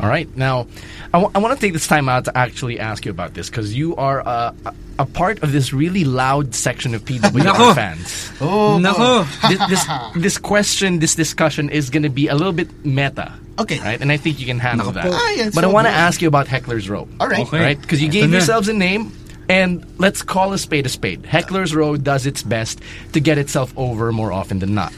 [0.00, 0.28] All right.
[0.36, 0.66] Now,
[1.12, 3.96] I want to take this time out to actually ask you about this because you
[3.96, 8.30] are uh, a, a part of this really loud section of PWR fans.
[8.40, 9.26] Oh, Nako.
[9.48, 13.32] this, this this question, this discussion is going to be a little bit meta.
[13.58, 13.80] Okay.
[13.80, 14.00] Right?
[14.00, 15.06] And I think you can handle Nako that.
[15.12, 17.08] Ah, yeah, but I want to ask you about Heckler's Row.
[17.18, 17.40] All right.
[17.46, 17.60] Okay.
[17.60, 17.80] Right?
[17.80, 19.12] Because you gave yourselves a name,
[19.48, 21.24] and let's call a spade a spade.
[21.26, 22.80] Heckler's Row does its best
[23.14, 24.92] to get itself over more often than not.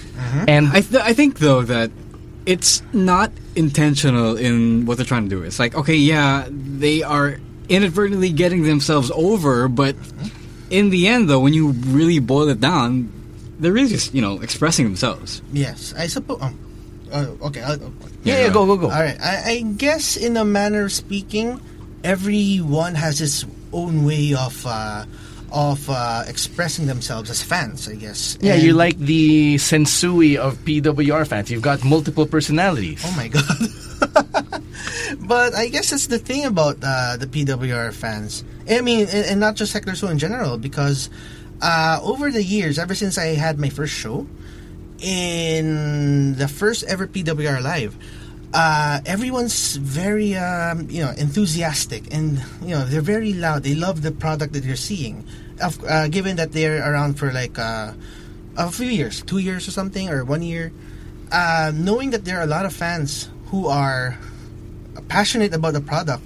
[0.46, 1.90] And I, th- I think though that
[2.50, 5.42] it's not intentional in what they're trying to do.
[5.44, 7.38] It's like okay, yeah, they are
[7.68, 9.94] inadvertently getting themselves over, but
[10.68, 13.12] in the end, though, when you really boil it down,
[13.60, 15.42] they're really just you know expressing themselves.
[15.52, 16.42] Yes, I suppose.
[16.42, 16.50] Oh,
[17.12, 17.62] uh, okay.
[17.62, 17.86] I'll, yeah,
[18.24, 18.90] Yeah, yeah, go, go, go.
[18.90, 19.18] All right.
[19.22, 21.60] I, I guess, in a manner of speaking,
[22.02, 25.06] everyone has its own way of uh,
[25.52, 27.88] of uh, expressing themselves as fans.
[27.88, 28.38] I guess.
[28.40, 31.50] Yeah, And- you're like the sensui of PWR fans.
[31.50, 33.02] You've got multiple personalities.
[33.04, 33.44] Oh my god.
[35.26, 38.44] but I guess that's the thing about uh, the PWR fans.
[38.68, 41.10] I mean, and, and not just Heckler's Row in general, because
[41.60, 44.26] uh, over the years, ever since I had my first show,
[45.00, 47.96] in the first ever PWR live,
[48.52, 53.62] uh, everyone's very um, you know enthusiastic and you know they're very loud.
[53.62, 55.24] They love the product that they're seeing.
[55.60, 57.92] Of, uh, given that they're around for like uh,
[58.56, 60.72] a few years, two years or something, or one year,
[61.30, 64.18] uh, knowing that there are a lot of fans who are
[65.08, 66.22] passionate about the product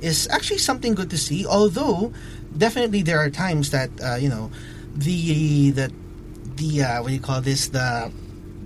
[0.00, 1.46] is actually something good to see.
[1.46, 2.12] Although
[2.56, 4.50] definitely there are times that uh, you know
[4.94, 5.92] the the
[6.56, 8.10] the uh, what do you call this the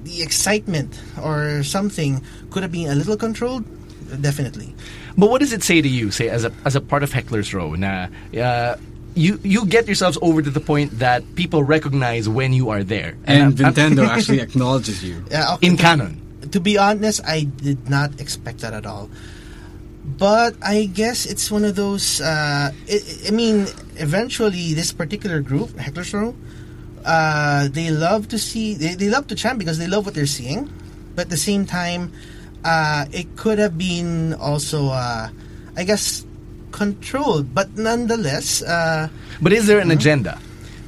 [0.05, 3.64] the excitement or something could have been a little controlled.
[4.20, 4.75] Definitely.
[5.16, 7.55] But what does it say to you, say as a as a part of Heckler's
[7.55, 7.75] Row?
[7.75, 8.77] Na, uh,
[9.15, 13.17] you you get yourselves over to the point that people recognize when you are there,
[13.25, 15.25] And I'm- I'm- Nintendo actually acknowledges you.
[15.31, 15.67] Yeah, okay.
[15.67, 16.19] in canon.
[16.51, 19.09] to be honest, I did not expect that at all.
[20.19, 22.21] But I guess it's one of those.
[22.21, 22.97] Uh, I
[23.29, 26.35] I mean, eventually, this particular group, Heckler's Row,
[27.07, 28.75] uh, they love to see.
[28.75, 30.69] They, they love to chant because they love what they're seeing.
[31.15, 32.13] But at the same time,
[32.65, 35.29] uh, it could have been also, uh,
[35.77, 36.27] I guess,
[36.73, 37.55] controlled.
[37.55, 39.09] But nonetheless, uh,
[39.41, 39.91] But is there Mm-hmm.
[39.93, 40.39] an agenda?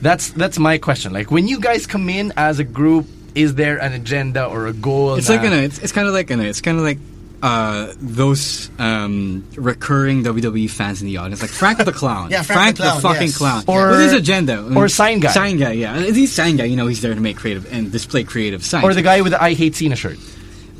[0.02, 1.12] That's that's my question.
[1.12, 4.72] Like when you guys come in as a group, is there an agenda or a
[4.72, 5.14] goal?
[5.14, 6.84] It's na- like, you know, it's, it's kind of like, you know, it's kind of
[6.84, 6.98] like
[7.42, 12.30] uh, those um, recurring WWE fans in the audience, like Frank the Clown.
[12.34, 13.36] Yeah, Frank the Clown, fucking yes.
[13.36, 13.64] clown.
[13.66, 14.64] Or- With his agenda.
[14.74, 15.30] or Sign Guy.
[15.30, 15.94] Sign Guy, yeah.
[15.96, 18.84] And He's Sign Guy, you know, he's there to make creative and display creative signs.
[18.84, 20.18] or the guy with the I hate Cena shirt.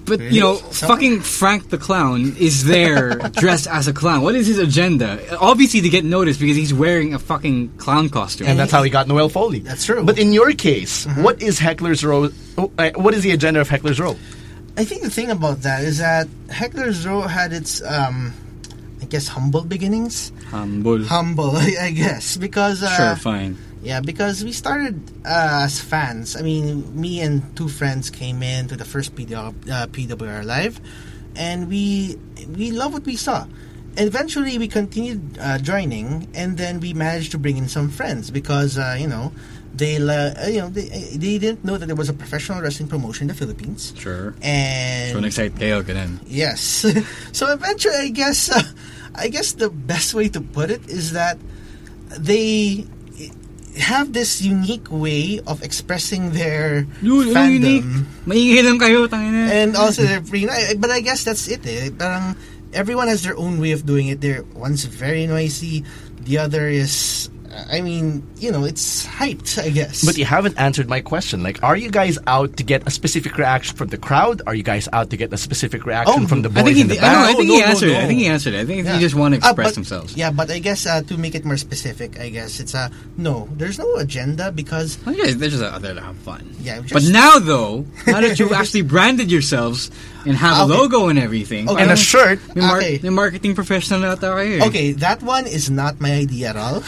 [0.06, 4.22] But you know, So- fucking Frank the Clown is there dressed as a clown.
[4.22, 5.18] What is his agenda?
[5.38, 8.46] Obviously, to get noticed because he's wearing a fucking clown costume.
[8.48, 9.60] And that's how he got Noel Foley.
[9.60, 10.04] That's true.
[10.04, 12.28] But in your case, what is Heckler's Row?
[12.58, 14.16] uh, What is the agenda of Heckler's Row?
[14.76, 18.32] I think the thing about that is that Heckler's Row had its, um,
[19.00, 20.32] I guess, humble beginnings.
[20.50, 21.04] humble.
[21.04, 23.56] Humble, I, I guess, because uh, sure, fine.
[23.84, 26.36] Yeah, because we started uh, as fans.
[26.36, 30.80] I mean, me and two friends came in to the first PW, uh, PWR live,
[31.36, 32.16] and we
[32.56, 33.46] we love what we saw.
[33.96, 38.78] Eventually, we continued uh, joining, and then we managed to bring in some friends because
[38.80, 39.30] uh, you know
[39.76, 40.88] they uh, you know they,
[41.20, 43.92] they didn't know that there was a professional wrestling promotion in the Philippines.
[44.00, 44.34] Sure.
[44.40, 46.24] And So excite kayo ganun.
[46.24, 46.88] Yes.
[47.36, 48.64] so eventually, I guess, uh,
[49.14, 51.36] I guess the best way to put it is that
[52.16, 52.88] they
[53.78, 57.84] have this unique way of expressing their Dude, fandom, unique?
[58.26, 59.50] Maingay lang kayo, tangina.
[59.50, 60.46] and also their free.
[60.78, 61.66] But I guess that's it.
[61.66, 61.90] Eh.
[61.90, 62.36] Parang
[62.72, 64.20] everyone has their own way of doing it.
[64.20, 65.84] There, one's very noisy,
[66.22, 67.28] the other is.
[67.70, 69.58] I mean, you know, it's hyped.
[69.62, 70.04] I guess.
[70.04, 71.42] But you haven't answered my question.
[71.42, 74.42] Like, are you guys out to get a specific reaction from the crowd?
[74.46, 76.78] Are you guys out to get a specific reaction Oh, from the I boys think
[76.78, 77.30] in he, the I.
[77.30, 77.96] I think No, he no, answered it.
[78.02, 78.60] I think he answered it.
[78.60, 78.92] I think Yeah.
[78.94, 80.16] they just want to Ah, express but- themselves.
[80.16, 83.48] Yeah, but I guess uh, to make it more specific, I guess it's a no.
[83.56, 86.54] There's no agenda because Well, yeah, they're just out there to have fun.
[86.60, 89.90] Yeah, but now though, now that you've actually branded yourselves
[90.26, 91.82] and have a logo and everything, Okay.
[91.82, 92.40] and a shirt.
[92.56, 93.00] May, mar- Okay.
[93.02, 94.60] may marketing professional na ata kayo.
[94.60, 94.66] eh.
[94.66, 96.82] okay, that one is not my idea at all.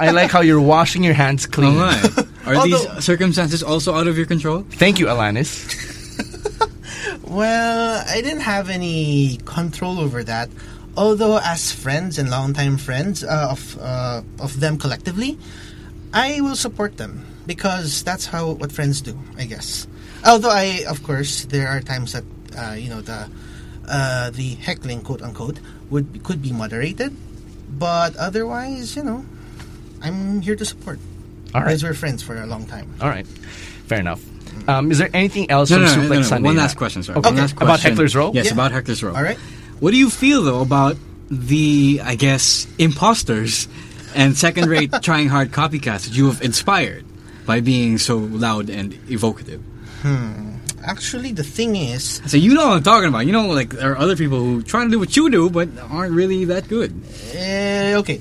[0.00, 1.76] I like how you're washing your hands clean.
[1.76, 2.24] nga eh.
[2.48, 4.64] Are Although- these circumstances also out of your control?
[4.76, 5.64] Thank you, Alanis.
[7.24, 10.48] well, I didn't have any control over that.
[10.96, 15.38] Although, as friends and longtime friends uh, of uh, of them collectively,
[16.12, 19.86] I will support them because that's how what friends do, I guess.
[20.26, 22.24] Although I, of course, there are times that
[22.56, 23.28] uh, you know the
[23.88, 25.58] uh, the heckling, quote unquote,
[25.90, 27.14] would could be moderated,
[27.78, 29.24] but otherwise, you know,
[30.02, 30.98] I'm here to support.
[31.54, 31.68] All right.
[31.68, 32.88] Because we're friends for a long time.
[33.00, 33.26] All right.
[33.26, 34.22] Fair enough.
[34.68, 36.22] Um, is there anything else No, from no, no, Suplex no, no.
[36.22, 36.46] Sunday?
[36.46, 37.18] One last question, sorry.
[37.18, 37.28] Okay.
[37.30, 37.90] One last About question.
[37.92, 38.30] Heckler's Row?
[38.32, 38.52] Yes, Yeah.
[38.52, 39.14] about Heckler's Row.
[39.14, 39.38] All right.
[39.80, 40.96] What do you feel though about
[41.30, 43.66] the, I guess, imposters
[44.14, 47.04] and second-rate, trying hard copycats that you have inspired
[47.46, 49.62] by being so loud and evocative?
[50.82, 53.26] Actually, the thing is, So you know what I'm talking about.
[53.26, 55.68] You know, like there are other people who try to do what you do, but
[55.90, 56.92] aren't really that good.
[57.34, 58.20] Uh, okay.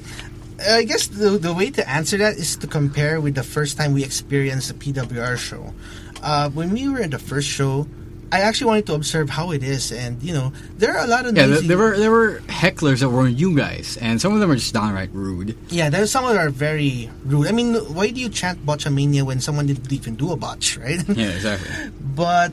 [0.60, 3.94] I guess the, the way to answer that is to compare with the first time
[3.94, 5.74] we experienced the PWR show.
[6.22, 7.88] Uh, when we were in the first show,
[8.32, 11.26] I actually wanted to observe how it is, and you know, there are a lot
[11.26, 14.40] of Yeah, there, there were there were hecklers that weren't you guys, and some of
[14.40, 15.58] them are just downright rude.
[15.70, 17.48] yeah, there's some that are very rude.
[17.48, 21.02] I mean, why do you chant botchamania when someone didn't even do a botch, right?
[21.18, 21.92] Yeah, exactly.
[22.16, 22.52] but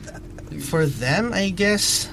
[0.61, 2.09] for them, I guess,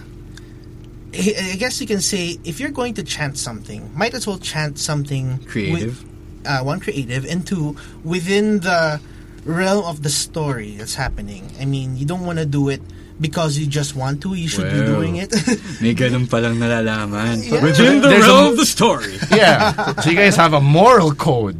[1.14, 4.38] I I guess you can say if you're going to chant something, might as well
[4.38, 6.02] chant something Creative.
[6.02, 6.10] with-
[6.46, 9.00] uh, one creative, and two within the
[9.46, 11.48] realm of the story that's happening.
[11.58, 12.82] I mean, you don't want to do it
[13.20, 14.34] because you just want to.
[14.34, 15.30] You should be doing it.
[15.80, 17.42] May ganun palang nalalaman.
[17.46, 17.62] Yeah.
[17.62, 19.18] Within the There's a- realm of the story.
[19.30, 19.94] Yeah.
[20.00, 21.56] so you guys have a moral code.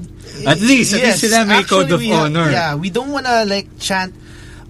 [0.47, 2.51] At least, at least sila may code actually of we ha- honor.
[2.51, 4.13] yeah, we don't want to like chant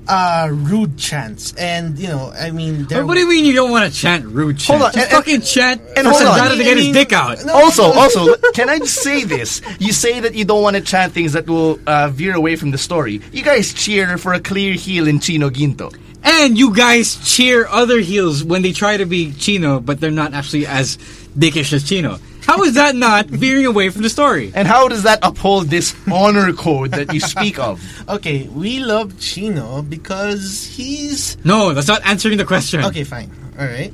[0.06, 3.04] uh, rude chants, and you know, I mean, there.
[3.06, 4.68] What do you mean you don't want to chant rude chants?
[4.68, 6.38] Hold on, Just and- fucking chant and for hold on.
[6.38, 7.42] Sandata to I get his dick out.
[7.44, 8.00] No, Also, no, no.
[8.00, 9.62] also, can I just say this?
[9.80, 12.70] You say that you don't want to chant things that will uh, veer away from
[12.70, 13.22] the story.
[13.32, 15.90] You guys cheer for a clear heel in Chino Ginto.
[16.24, 20.32] And you guys cheer other heels when they try to be Chino, but they're not
[20.32, 20.96] actually as
[21.38, 22.18] dickish as Chino.
[22.46, 24.52] How is that not veering away from the story?
[24.54, 27.80] And how does that uphold this honor code that you speak of?
[28.08, 32.84] Okay, we love Chino because he's No, that's not answering the question.
[32.84, 33.04] okay.
[33.04, 33.92] Fine, all right.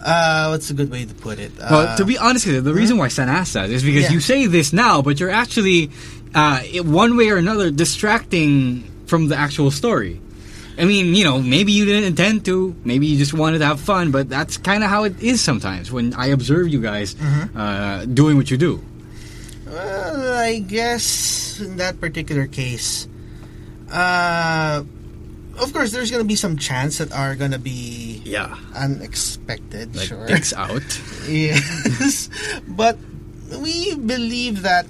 [0.00, 1.50] Uh, what's a good way to put it?
[1.60, 4.04] Uh, Well, to be honest with you, the reason why San asked that is because
[4.04, 4.12] Yeah.
[4.12, 5.90] you say this now, but you're actually,
[6.34, 10.20] uh, one way or another, distracting from the actual story.
[10.78, 13.80] I mean, you know, maybe you didn't intend to, maybe you just wanted to have
[13.80, 17.58] fun, but that's kind of how it is sometimes when I observe you guys Mm-hmm.
[17.58, 18.84] uh, doing what you do.
[19.66, 23.08] Well, I guess in that particular case,
[23.90, 24.84] uh,
[25.58, 28.56] of course, there's gonna be some chance that are gonna be Yeah.
[28.74, 29.96] unexpected.
[29.96, 30.26] Like sure.
[30.26, 30.82] dicks out.
[31.28, 32.30] Yes,
[32.68, 32.96] but
[33.60, 34.86] we believe that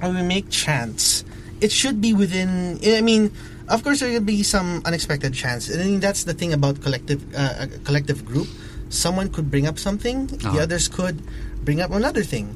[0.00, 1.22] when we make chance,
[1.60, 2.80] it should be within.
[2.82, 3.30] I mean,
[3.68, 6.80] of course, there will be some unexpected chance and I mean, that's the thing about
[6.82, 8.48] collective uh, a collective group.
[8.90, 10.62] Someone could bring up something, the Uh-huh.
[10.68, 11.18] others could
[11.64, 12.54] bring up another thing.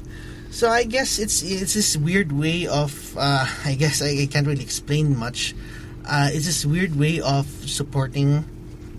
[0.51, 2.93] So I guess it's it's this weird way of.
[3.17, 5.53] Uh, I guess I, I can't really explain much.
[6.07, 8.45] Uh, it's this weird way of supporting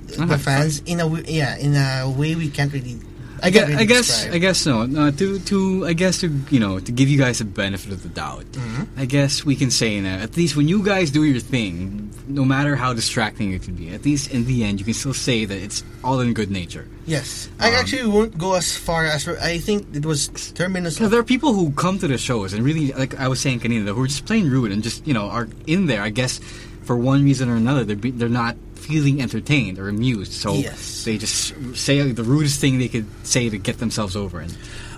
[0.06, 0.38] the Uh-huh.
[0.38, 2.98] fans in a yeah in a way we can't really.
[3.42, 4.26] I guess, I guess.
[4.28, 4.82] I guess no.
[4.82, 8.02] Uh, to, to, I guess to, you know, to give you guys a benefit of
[8.02, 8.44] the doubt.
[8.52, 9.00] Mm-hmm.
[9.00, 12.44] I guess we can say that at least when you guys do your thing, no
[12.44, 15.44] matter how distracting it can be, at least in the end, you can still say
[15.44, 16.86] that it's all in good nature.
[17.06, 20.98] Yes, I Um, actually won't go as far as I think it was terminus.
[20.98, 23.94] There are people who come to the shows and really, like I was saying, Kanina,
[23.94, 26.02] who are just plain rude and just, you know, are in there.
[26.02, 26.38] I guess
[26.82, 28.56] for one reason or another, they're be, they're not
[28.90, 31.06] feeling entertained or amused, so Yes.
[31.06, 34.50] they just say the rudest thing they could say to get themselves over, and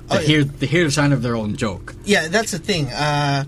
[0.09, 0.49] Oh, they yeah.
[0.49, 1.93] hear hear the sound of their own joke.
[2.09, 2.88] Yeah, that's the thing.
[2.88, 3.45] Uh,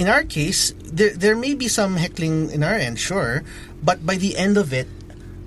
[0.00, 3.44] in our case, there there may be some heckling in our end, sure,
[3.84, 4.88] but by the end of it,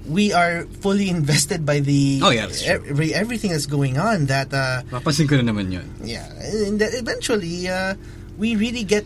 [0.07, 4.31] we are fully invested by the Oh, yeah, that's every, everything that's going on.
[4.31, 5.88] That uh, Papansin ko na naman yun.
[6.05, 7.99] yeah, and that eventually uh,
[8.39, 9.03] we really get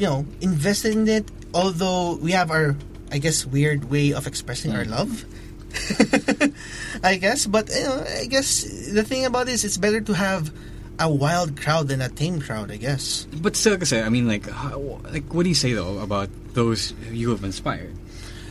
[0.00, 1.26] you know invested in it.
[1.52, 2.76] Although we have our,
[3.10, 5.24] I guess, weird way of expressing our love.
[7.04, 10.52] I guess, but you know, I guess the thing about this, it's better to have
[10.98, 12.70] a wild crowd than a tame crowd.
[12.70, 13.26] I guess.
[13.32, 16.92] But still, kasi, I mean, like, how, like, what do you say though about those
[17.10, 17.94] you have inspired?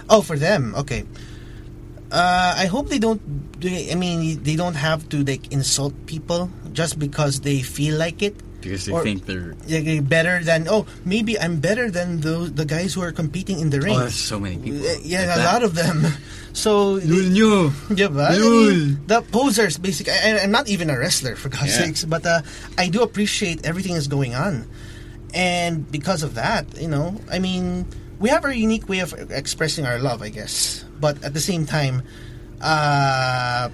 [0.09, 1.03] Oh, for them, okay.
[2.11, 3.19] Uh, I hope they don't.
[3.65, 8.35] I mean, they don't have to like insult people just because they feel like it.
[8.61, 12.65] Because they Or- think they're they're better than oh, maybe I'm better than those the
[12.65, 13.95] guys who are competing in the ring.
[13.95, 14.81] oh, so many people.
[14.81, 15.45] Uh, yeah, like a that.
[15.53, 16.03] lot of them.
[16.57, 17.69] So Lul nyo.
[17.93, 18.33] Yeah, ba?
[18.33, 18.97] Lul.
[19.05, 20.17] the posers, basically.
[20.17, 21.85] I, I'm not even a wrestler, for God's Yeah.
[21.85, 22.41] sakes, but uh,
[22.81, 24.65] I do appreciate everything that's going on.
[25.37, 27.85] And because of that, you know, I mean,
[28.17, 30.81] we have our unique way of expressing our love, I guess.
[30.97, 32.01] But at the same time,
[32.59, 33.69] uh,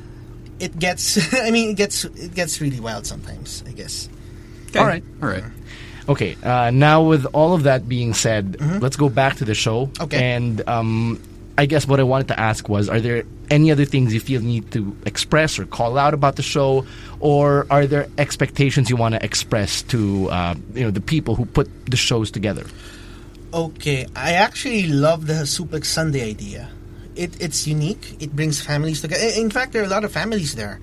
[0.59, 4.09] it gets, I mean, it gets, it gets really wild sometimes, I guess.
[4.74, 4.80] Okay.
[4.80, 5.03] All right.
[5.21, 5.43] all right.
[6.09, 9.89] Okay, uh, now with all of that being said, let's go back to the show.
[10.01, 10.36] Okay.
[10.36, 11.21] And um,
[11.57, 14.41] I guess what I wanted to ask was are there any other things you feel
[14.41, 16.86] need to express or call out about the show?
[17.19, 21.45] Or are there expectations you want to express to uh, you know the people who
[21.45, 22.65] put the shows together?
[23.53, 26.69] Okay, I actually love the Suplex Sunday idea.
[27.15, 28.17] It, it's unique.
[28.19, 29.24] It brings families together.
[29.38, 30.82] In fact, there are a lot of families there.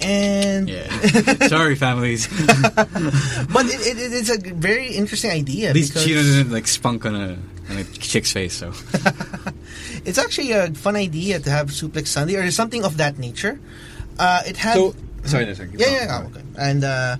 [0.00, 0.88] And Yeah.
[1.48, 2.28] Sorry, families.
[2.46, 6.66] but it, it, it is a very interesting idea At least because Chino didn't like
[6.66, 7.38] spunk on a
[7.70, 8.54] on a chick's face.
[8.54, 8.72] So
[10.04, 13.60] it's actually a fun idea to have Suplex Sunday or something of that nature.
[14.18, 14.94] Uh, it had so
[15.24, 15.70] sorry, no, sorry.
[15.74, 16.42] yeah, yeah, oh, okay.
[16.58, 17.16] And uh,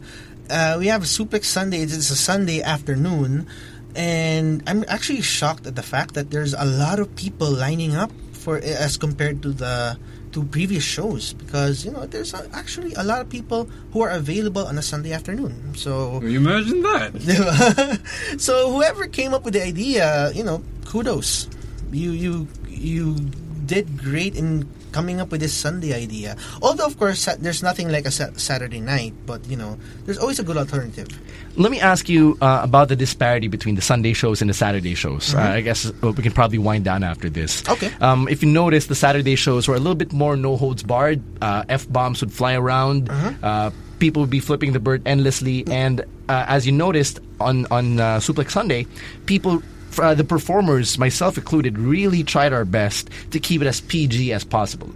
[0.51, 1.81] uh, we have Suplex Sunday.
[1.81, 3.47] It's a Sunday afternoon,
[3.95, 8.11] and I'm actually shocked at the fact that there's a lot of people lining up
[8.33, 9.99] for as compared to the
[10.33, 14.11] to previous shows because you know there's a, actually a lot of people who are
[14.11, 15.75] available on a Sunday afternoon.
[15.75, 18.01] So Can you imagine that?
[18.39, 21.49] so whoever came up with the idea, you know, kudos.
[21.91, 23.17] You you you
[23.65, 26.37] did great in coming up with this Sunday idea.
[26.63, 30.45] Although of course there's nothing like a Saturday night, but you know, there's always a
[30.45, 31.09] good alternative.
[31.57, 34.95] Let me ask you uh, about the disparity between the Sunday shows and the Saturday
[34.95, 35.35] shows.
[35.35, 37.69] Uh, I guess uh, we can probably wind down after this.
[37.69, 37.91] Okay.
[38.01, 41.21] Um, if you notice, the Saturday shows were a little bit more no holds barred.
[41.43, 43.11] Uh, F bombs would fly around.
[43.11, 45.67] Uh, people would be flipping the bird endlessly.
[45.67, 48.87] And uh, as you noticed on on uh, Suplex Sunday,
[49.27, 49.63] people
[49.99, 54.45] uh, the performers, myself included, really tried our best to keep it as PG as
[54.45, 54.93] possible.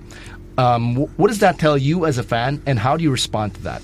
[0.58, 3.62] Um, what does that tell you as a fan, and how do you respond to
[3.62, 3.82] that?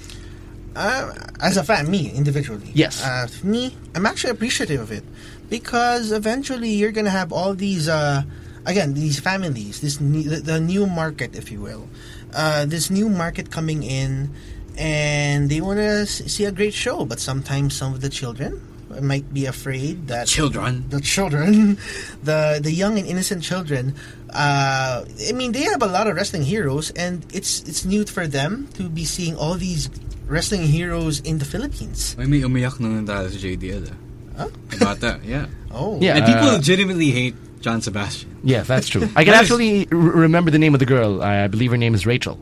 [0.77, 2.71] Uh, as a fan, me individually.
[2.75, 3.03] Yes.
[3.03, 5.05] Uh, me, I'm actually appreciative of it
[5.49, 8.23] because eventually you're gonna have all these, uh,
[8.67, 11.89] again, these families, this new, the, the new market, if you will,
[12.35, 14.31] uh, this new market coming in,
[14.77, 17.05] and they want to see a great show.
[17.05, 18.63] But sometimes some of the children
[19.03, 20.87] might be afraid that Children.
[20.91, 21.79] the children,
[22.23, 23.95] the the young and innocent children.
[24.29, 28.27] Uh, I mean, they have a lot of wrestling heroes, and it's it's new for
[28.27, 29.89] them to be seeing all these
[30.29, 32.13] wrestling heroes in the Philippines.
[32.21, 33.89] May may umiyak na tayo sa JDL.
[34.37, 34.53] Huh?
[34.79, 35.47] About that, yeah.
[35.73, 36.17] Oh, Yeah.
[36.21, 37.35] And people Uh, legitimately hate
[37.65, 38.31] John Sebastian.
[38.47, 39.03] Yeah, that's true.
[39.19, 41.25] I can That is- actually r- remember the name of the girl.
[41.25, 42.39] I believe her name is Rachel,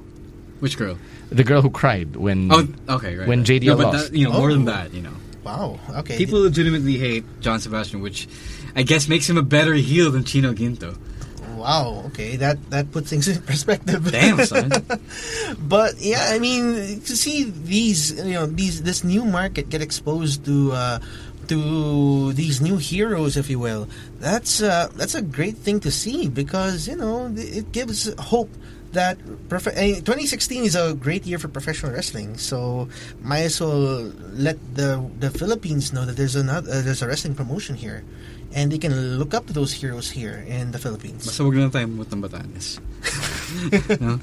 [0.61, 0.99] Which girl?
[1.31, 2.51] the girl who cried when.
[2.53, 2.67] Oh,
[3.01, 3.27] okay, right.
[3.27, 3.49] When right.
[3.63, 4.11] JDL no, but lost.
[4.11, 4.73] That, you know, more than Oh.
[4.77, 5.15] that, you know.
[5.47, 5.79] Wow.
[6.03, 6.19] Okay.
[6.19, 8.27] People legitimately hate John Sebastian, which
[8.75, 10.99] I guess makes him a better heel than Chino Ginto.
[11.55, 12.03] Wow.
[12.11, 14.11] Okay, that that puts things in perspective.
[14.11, 14.71] Damn, son.
[15.59, 20.45] but yeah, I mean, to see these, you know, these this new market get exposed
[20.45, 20.99] to uh,
[21.49, 23.89] to these new heroes, if you will,
[24.19, 28.51] that's uh, that's a great thing to see because you know it gives hope
[28.93, 29.19] that
[29.49, 32.37] prof- 2016 is a great year for professional wrestling.
[32.39, 32.89] So
[33.23, 37.35] might as well let the the Philippines know that there's another uh, there's a wrestling
[37.35, 38.05] promotion here.
[38.55, 41.27] And they can look up to those heroes here in the Philippines.
[41.27, 42.81] Basta wag na tayo mut ng Batanes.
[44.01, 44.17] no?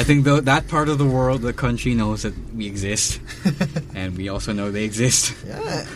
[0.00, 3.20] I think though that part of the world, the country knows that we exist,
[3.94, 5.36] and we also know they exist.
[5.46, 5.86] Yeah,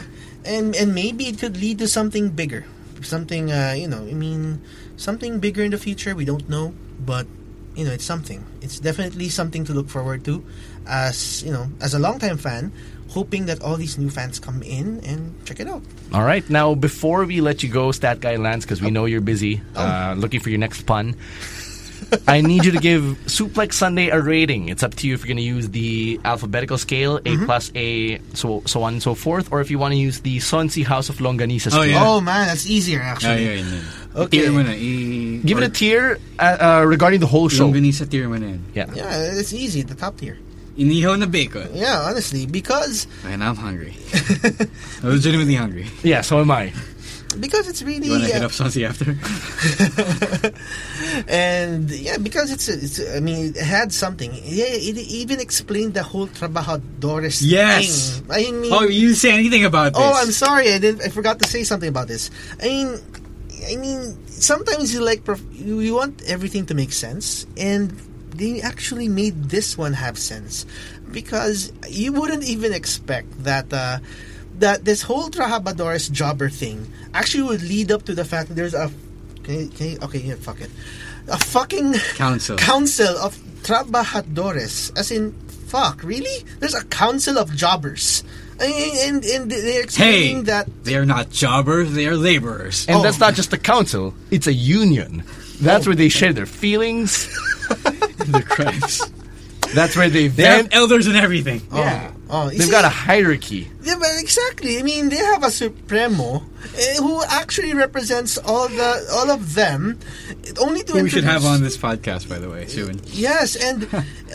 [0.45, 2.69] and and maybe it could lead to something bigger,
[3.01, 4.05] something uh, you know.
[4.05, 4.61] I mean,
[5.01, 6.15] something bigger in the future.
[6.15, 7.27] We don't know, but
[7.75, 8.45] you know, it's something.
[8.63, 10.45] It's definitely something to look forward to.
[10.87, 12.73] As you know, as a longtime fan,
[13.09, 15.83] hoping that all these new fans come in and check it out.
[16.13, 16.49] All right.
[16.51, 19.81] Now, before we let you go, Stat Guy Lance, because we know you're busy Oh.
[19.83, 21.17] uh, looking for your next pun,
[22.29, 24.69] I need you to give Suplex Sunday a rating.
[24.69, 27.45] It's up to you if you're going to use the alphabetical scale, A Mm-hmm.
[27.47, 30.39] plus A, so, so on and so forth, or if you want to use the
[30.39, 31.87] Sonsi House of Longanisa Oh, scale.
[31.87, 32.05] Yeah.
[32.07, 33.45] Oh man, that's easier actually.
[33.45, 33.85] yeah, yun, yun.
[34.15, 34.39] Okay.
[34.43, 34.73] Tier mo na.
[35.43, 37.67] Give it a tier uh, uh, regarding the whole show.
[37.71, 38.37] Longganisa tier mo.
[38.75, 38.87] Yeah.
[38.95, 39.83] Yeah, it's easy.
[39.83, 40.39] The top tier.
[40.79, 41.71] Inihaw na bacon.
[41.75, 43.95] Yeah, honestly, because And I'm hungry.
[45.03, 45.87] I'm legitimately hungry.
[46.03, 46.73] Yeah, so am I.
[47.41, 49.17] because it's really You wanna hit uh, up Sonsi after?
[51.29, 54.33] and yeah, because it's, it's I mean, it had something.
[54.33, 58.19] Yeah, it even explained the whole trabajadores Yes!
[58.21, 58.31] thing.
[58.31, 60.03] I mean, oh, you didn't say anything about this.
[60.03, 61.03] oh, I'm sorry, I didn't.
[61.03, 62.31] I forgot to say something about this.
[62.61, 62.99] I mean,
[63.71, 65.23] I mean, sometimes you like
[65.53, 67.91] you want everything to make sense, and
[68.35, 70.67] they actually made this one have sense
[71.11, 73.73] because you wouldn't even expect that.
[73.73, 73.99] Uh,
[74.61, 78.75] that this whole Trabajadores jobber thing actually would lead up to the fact that there's
[78.75, 78.91] a
[79.43, 80.71] can you, can you, okay here fuck it
[81.29, 82.57] a fucking Council.
[82.57, 85.33] council of trabajadores as in
[85.69, 88.23] fuck really there's a council of jobbers
[88.61, 92.87] I mean, and and they're Hey, explaining that they're not jobbers, they are laborers.
[92.87, 93.03] And Oh.
[93.03, 95.25] that's not just a council, it's a union.
[95.61, 97.27] That's where they share their feelings.
[97.69, 99.03] the crabs.
[99.75, 100.75] That's where they They have vent.
[100.75, 101.61] elders and everything.
[101.73, 102.11] yeah.
[102.31, 103.69] oh you They've see, got a hierarchy.
[103.83, 106.43] yeah, but exactly I mean they have a supremo
[106.79, 109.99] eh, who actually represents all the all of them
[110.61, 113.01] only to Who we should have introduce- on this podcast, by the way, soon.
[113.13, 113.85] Yes, and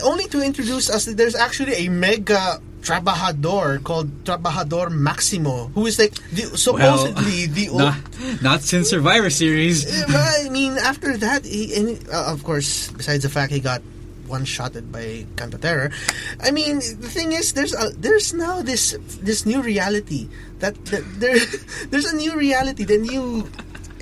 [0.04, 5.98] only to introduce us, that there's actually a mega trabajador called Trabajador Maximo, who is
[5.98, 7.78] like the, supposedly the old.
[7.80, 7.96] not,
[8.42, 9.84] not since Survivor Series.
[9.84, 10.16] Yeah, but
[10.46, 13.82] I mean, after that, he, and uh, of course, besides the fact he got
[14.30, 15.92] one shotted by Cantatera,
[16.40, 20.28] I mean, the thing is, there's a, there's now this this new reality
[20.60, 21.36] that, that there
[21.90, 23.50] there's a new reality, the new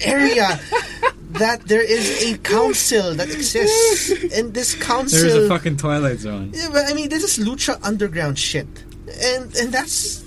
[0.05, 0.61] area.
[1.33, 5.20] That there is a council that exists, and this council.
[5.20, 6.53] There's a fucking Twilight Zone.
[6.55, 8.66] Yeah, but I mean, this is lucha underground shit,
[9.22, 10.24] and and that's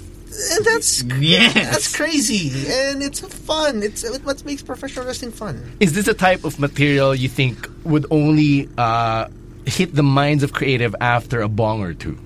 [0.54, 1.54] and that's Yes.
[1.58, 3.82] that's crazy, and it's fun.
[3.82, 5.74] It's what makes professional wrestling fun.
[5.80, 9.26] Is this a type of material you think would only uh,
[9.66, 12.18] hit the minds of creative after a bong or two?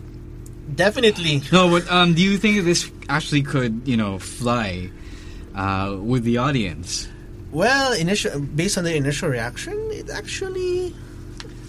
[0.74, 1.42] Definitely.
[1.52, 4.90] No, but um, do you think this actually could, you know, fly
[5.54, 7.08] uh, with the audience?
[7.52, 10.94] Well, initial based on the initial reaction, it actually.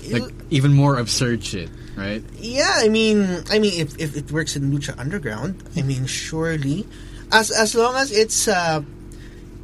[0.08, 2.22] Like even more absurd shit, right?
[2.38, 6.86] yeah, I mean, I mean, if, if it works in Lucha Underground, I mean, surely,
[7.32, 8.82] as as long as it's uh,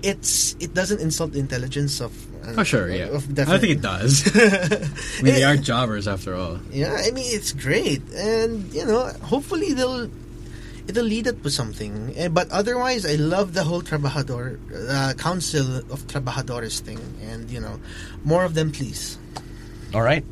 [0.02, 2.12] it's it doesn't insult the intelligence of.
[2.44, 3.06] Uh, Oh, sure, yeah.
[3.14, 4.26] Of I don't think it does.
[4.34, 6.58] I mean, they are jobbers after all.
[6.70, 10.10] Yeah, I mean it's great, and you know, hopefully they'll.
[10.88, 12.12] it'll lead up to something.
[12.18, 14.58] Eh, But otherwise, I love the whole trabajador
[14.90, 16.98] uh, council of trabajadores thing,
[17.30, 17.78] and you know,
[18.24, 19.16] more of them, please.
[19.94, 20.24] All right.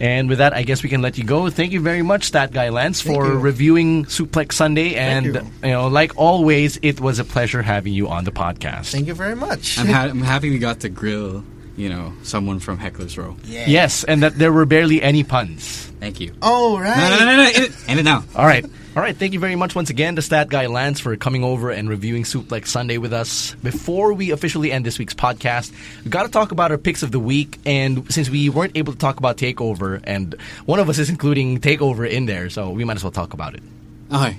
[0.00, 1.48] And with that, I guess we can let you go.
[1.50, 3.38] Thank you very much, Stat Guy Lance, Thank for you.
[3.38, 4.94] reviewing Suplex Sunday.
[4.96, 5.42] And you.
[5.62, 8.90] know, like always, it was a pleasure having you on the podcast.
[8.92, 9.78] Thank you very much.
[9.78, 11.44] I'm, ha- I'm happy we got to grill,
[11.76, 13.36] you know, someone from Heckler's Row.
[13.44, 13.64] yeah.
[13.66, 15.90] Yes, and that there were barely any puns.
[16.00, 16.34] Thank you.
[16.42, 16.96] Oh right.
[16.96, 17.74] No, no, no, no, no.
[17.88, 18.24] End it, now.
[18.36, 18.64] All right.
[18.96, 19.16] All right.
[19.16, 22.22] Thank you very much once again to Stat Guy Lance for coming over and reviewing
[22.24, 23.54] Suplex Sunday with us.
[23.56, 25.72] Before we officially end this week's podcast,
[26.04, 27.58] we got to talk about our picks of the week.
[27.64, 30.34] And since we weren't able to talk about Takeover, and
[30.66, 33.54] one of us is including Takeover in there, so we might as well talk about
[33.54, 33.62] it.
[34.10, 34.38] Oh, okay.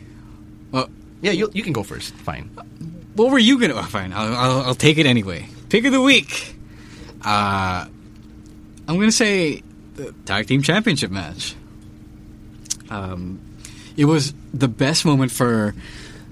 [0.72, 0.90] Well,
[1.22, 2.14] Yeah, you, you can go first.
[2.14, 2.50] Fine.
[3.16, 3.74] what were you gonna?
[3.74, 5.48] Oh, fine, I'll, I'll, I'll take it anyway.
[5.70, 6.55] Pick of the week.
[7.26, 7.88] Uh,
[8.88, 9.64] I'm gonna say
[9.96, 11.56] the tag team championship match.
[12.90, 13.40] Um,
[13.98, 15.74] it was the best moment for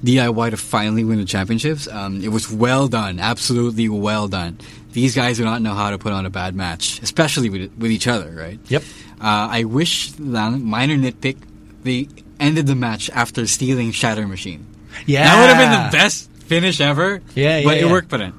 [0.03, 1.87] DIY to finally win the championships.
[1.87, 4.59] Um, it was well done, absolutely well done.
[4.91, 7.89] These guys do not know how to put on a bad match, especially with with
[7.91, 8.59] each other, right?
[8.67, 8.83] Yep.
[9.19, 11.37] Uh, I wish, minor nitpick,
[11.83, 14.65] they ended the match after stealing Shatter Machine.
[15.05, 15.23] Yeah.
[15.23, 17.21] That would have been the best finish ever.
[17.33, 17.91] Yeah, yeah, But it yeah.
[17.91, 18.33] worked pa rin.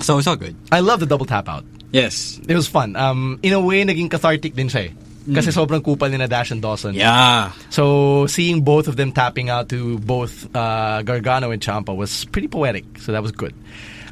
[0.00, 0.56] So it's all good.
[0.72, 1.64] I love the double tap out.
[1.90, 2.40] Yes.
[2.46, 2.96] It was fun.
[2.96, 4.92] Um, in a way, naging cathartic din siya eh.
[5.28, 6.96] Kasi sobrang kupal ni na Dash and Dawson.
[6.96, 7.52] Yeah.
[7.68, 12.48] So seeing both of them tapping out to both uh, Gargano and Ciampa was pretty
[12.48, 12.84] poetic.
[13.04, 13.52] So that was good.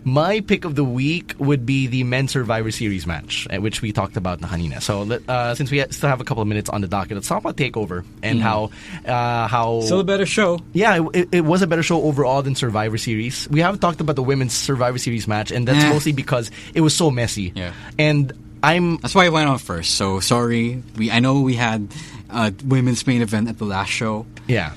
[0.07, 3.91] My pick of the week would be the men's Survivor Series match, uh, which we
[3.91, 4.81] talked about na kanina.
[4.81, 7.43] So uh, since we still have a couple of minutes on the docket, let's talk
[7.43, 8.71] about Takeover and how
[9.05, 10.61] uh, how Still a better show.
[10.73, 13.51] yeah, it, it, was a better show overall than Survivor Series.
[13.51, 15.91] We haven't talked about the women's Survivor Series match, and that's Eh.
[15.91, 17.51] mostly because it was so messy.
[17.57, 17.73] Yeah.
[17.99, 18.31] And
[18.63, 19.97] I'm That's why it went on first.
[19.97, 20.85] So sorry.
[20.97, 21.91] We I know we had
[22.31, 24.25] uh, women's main event at the last show.
[24.47, 24.71] yeah.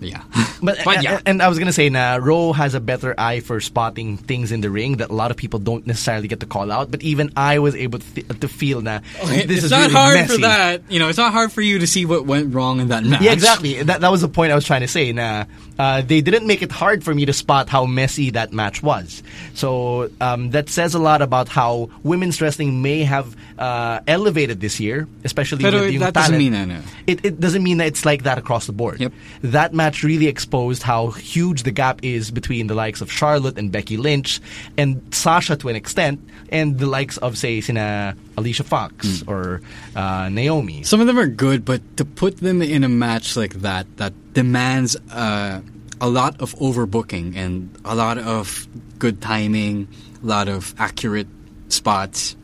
[0.00, 0.22] Yeah.
[0.60, 1.20] But, But yeah.
[1.24, 4.60] and, I was gonna say, na Ro has a better eye for spotting things in
[4.60, 6.90] the ring that a lot of people don't necessarily get to call out.
[6.90, 9.92] But even I was able to, th- to feel that this it's is not really
[9.92, 10.34] hard messy.
[10.34, 10.82] for that.
[10.90, 13.22] You know, it's not hard for you to see what went wrong in that match.
[13.22, 13.82] Yeah, exactly.
[13.82, 15.12] That that was the point I was trying to say.
[15.12, 15.44] Na
[15.78, 19.22] uh, they didn't make it hard for me to spot how messy that match was.
[19.54, 24.80] So um, that says a lot about how women's wrestling may have uh, elevated this
[24.80, 26.82] year, especially Pero with yung that doesn't mean ano.
[27.06, 29.00] It, it doesn't mean that it's like that across the board.
[29.00, 29.12] Yep.
[29.42, 33.70] That match really exposed how huge the gap is between the likes of Charlotte and
[33.72, 34.40] Becky Lynch
[34.76, 36.20] and Sasha to an extent,
[36.50, 39.30] and the likes of say sina Alicia Fox Hmm.
[39.30, 39.60] or
[39.96, 40.82] uh, Naomi.
[40.84, 44.12] Some of them are good, but to put them in a match like that, that
[44.34, 45.60] demands uh,
[46.00, 48.66] a lot of overbooking and a lot of
[48.98, 49.88] good timing,
[50.22, 51.26] a lot of accurate
[51.68, 52.36] spots,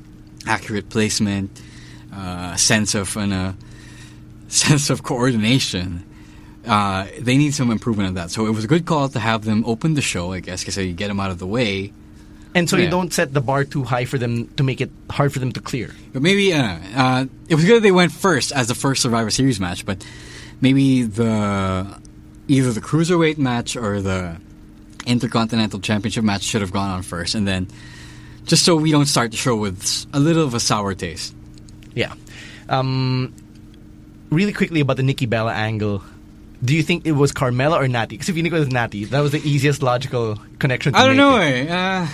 [0.47, 1.51] accurate placement,
[2.13, 3.53] uh, sense of an, uh,
[4.49, 6.05] sense of coordination.
[6.67, 8.31] Uh, they need some improvement on that.
[8.31, 10.77] So it was a good call to have them open the show, I guess, because
[10.79, 11.93] you get them out of the way.
[12.55, 15.33] And so you don't set the bar too high for them to make it hard
[15.33, 15.91] for them to clear.
[16.13, 19.31] But maybe uh, uh, it was good that they went first as the first Survivor
[19.31, 19.85] Series match.
[19.85, 20.07] But
[20.61, 21.99] maybe the
[22.47, 24.37] either the cruiserweight match or the
[25.05, 27.67] Intercontinental Championship match should have gone on first, and then
[28.45, 31.35] just so we don't start the show with a little of a sour taste.
[31.95, 32.15] Yeah.
[32.69, 33.35] Um,
[34.31, 36.03] really quickly about the Nikki Bella angle.
[36.65, 38.17] Do you think it was Carmella or Natty?
[38.17, 41.07] Because if you think it was Natty, that was the easiest logical connection to I
[41.07, 41.37] don't know.
[41.39, 41.69] it.
[41.69, 42.07] Uh,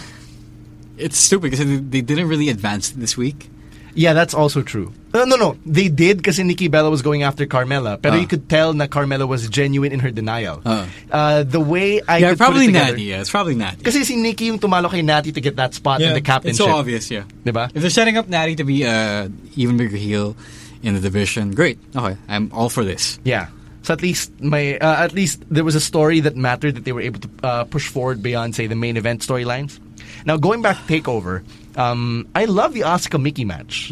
[0.98, 3.48] it's stupid because they, didn't really advance this week.
[3.94, 4.92] Yeah, that's also true.
[5.12, 5.56] Uh, no, no.
[5.66, 8.00] They did because Nikki Bella was going after Carmella.
[8.00, 8.16] But Ah.
[8.16, 10.62] you could tell that Carmella was genuine in her denial.
[10.64, 10.86] Ah.
[11.10, 13.02] Uh, the way I yeah, probably it together, Natty.
[13.02, 13.82] Yeah, it's probably Natty.
[13.82, 16.60] Kasi si Nikki yung tumalo kay Natty to get that spot in the captainship.
[16.60, 17.24] It's so obvious, yeah.
[17.44, 17.70] Diba?
[17.74, 20.36] If they're setting up Natty to be a even bigger heel
[20.82, 21.78] in the division, great.
[21.94, 23.18] Okay, I'm all for this.
[23.24, 23.48] Yeah.
[23.90, 26.94] So at least my uh, at least there was a story that mattered that they
[26.94, 29.82] were able to uh, push forward beyond say the main event storylines.
[30.22, 31.42] Now going back to Takeover,
[31.74, 33.90] um, I love the Asuka Mickie match.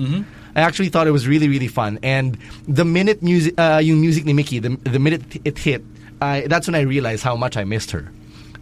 [0.55, 2.39] I actually thought it was really really fun, and
[2.71, 5.83] the minute music, uh, yung music ni Mickie, the, the minute it hit,
[6.23, 8.07] I, that's when I realized how much I missed her.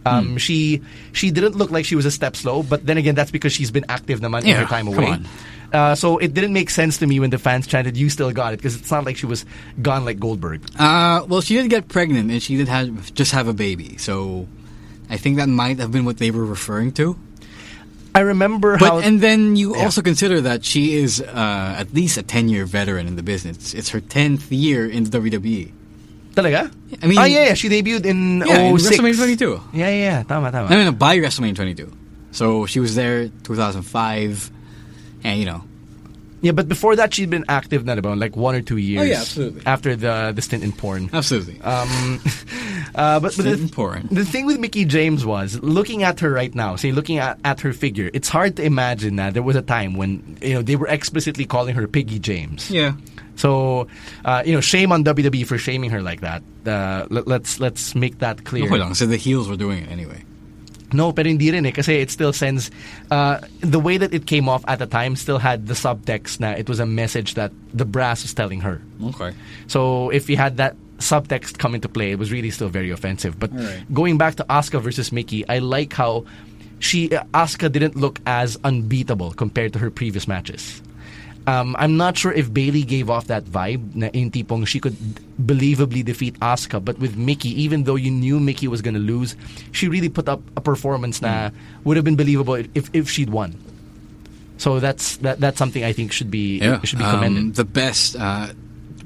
[0.09, 0.81] Um, She
[1.13, 3.69] she didn't look like she was a step slow, but then again, that's because she's
[3.69, 5.21] been active naman in Yeah, her time away.
[5.73, 8.53] Uh, so it didn't make sense to me when the fans chanted, "You still got
[8.53, 9.45] it," because it's not like she was
[9.81, 10.61] gone like Goldberg.
[10.79, 14.47] Uh, well, she did get pregnant and she did have just have a baby, so
[15.09, 17.17] I think that might have been what they were referring to.
[18.15, 18.97] I remember But how.
[18.99, 19.83] and then you Yeah.
[19.83, 23.73] also consider that she is uh, at least a ten year veteran in the business.
[23.75, 25.71] It's her tenth year in the WWE.
[26.33, 26.71] Talaga?
[27.03, 28.97] I mean- ah, yeah, yeah, she debuted in Yeah, in 06.
[28.97, 29.61] WrestleMania 22.
[29.73, 30.23] Yeah, yeah, yeah.
[30.23, 30.69] Tama, tama.
[30.69, 31.91] I mean, by WrestleMania 22.
[32.31, 34.51] So she was there 2005,
[35.23, 35.63] and you know,
[36.41, 38.13] Yeah, but before that, she'd been active na diba?
[38.13, 39.01] like one or two years.
[39.01, 39.61] Oh, yeah, absolutely.
[39.65, 41.09] After the the stint in porn.
[41.11, 41.57] Absolutely.
[41.65, 42.21] Um,
[42.95, 44.05] uh, but, but Stint the, in porn.
[44.13, 46.77] the thing with Mickie James was looking at her right now.
[46.77, 49.97] See, looking at, at her figure, it's hard to imagine that there was a time
[49.97, 52.69] when you know they were explicitly calling her Piggy James.
[52.69, 52.93] yeah.
[53.37, 53.85] So,
[54.25, 56.41] uh, you know, shame on WWE for shaming her like that.
[56.65, 58.65] Uh, let, let's let's make that clear.
[58.65, 58.93] Okay lang.
[58.97, 60.21] So the heels were doing it anyway.
[60.93, 61.71] No, pero hindi rin eh.
[61.71, 62.71] Kasi it still sends...
[63.11, 66.51] Uh, the way that it came off at the time still had the subtext na
[66.51, 68.81] it was a message that the brass was telling her.
[69.03, 69.33] Okay.
[69.67, 73.39] So if you had that subtext come into play, it was really still very offensive.
[73.39, 73.93] But Alright.
[73.93, 76.25] going back to Asuka versus Mickie, I like how
[76.79, 80.81] she uh, Asuka didn't look as unbeatable compared to her previous matches.
[81.47, 84.97] Um, I'm not sure if Bayley gave off that vibe na yung tipong she could
[85.39, 89.35] believably defeat Asuka, but with Mickie, even though you knew Mickie was going to lose,
[89.71, 91.49] she really put up a performance na
[91.85, 93.55] would have been believable if if she'd won.
[94.57, 96.81] So that's that that's something I think should be Yeah.
[96.83, 97.55] should be Um, commended.
[97.55, 98.51] the best, uh,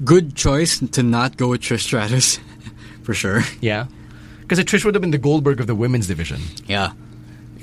[0.02, 2.40] good choice to not go with Trish Stratus,
[3.06, 3.44] for sure.
[3.62, 3.86] Yeah.
[4.42, 6.40] Because Trish would have been the Goldberg of the women's division.
[6.66, 6.92] Yeah.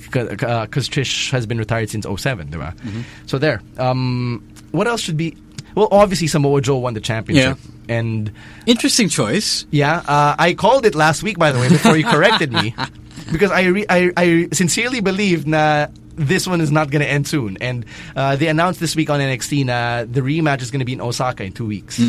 [0.10, 2.74] Because uh, Trish has been retired since 07, diba?
[2.78, 3.02] Mm-hmm.
[3.28, 3.62] So there.
[3.78, 5.36] Um, what else should be...
[5.76, 7.58] Well, obviously Samoa Joe won the championship.
[7.88, 7.96] Yeah.
[7.96, 8.32] And
[8.66, 9.66] Interesting choice.
[9.72, 12.76] yeah, uh, I called it last week, by the way, before you corrected me.
[13.32, 17.28] Because I, re- I, I sincerely believe na this one is not going to end
[17.28, 17.58] soon.
[17.62, 20.94] And uh, they announced this week on NXT na the rematch is going to be
[20.94, 21.98] in Osaka in two weeks.
[21.98, 22.06] Do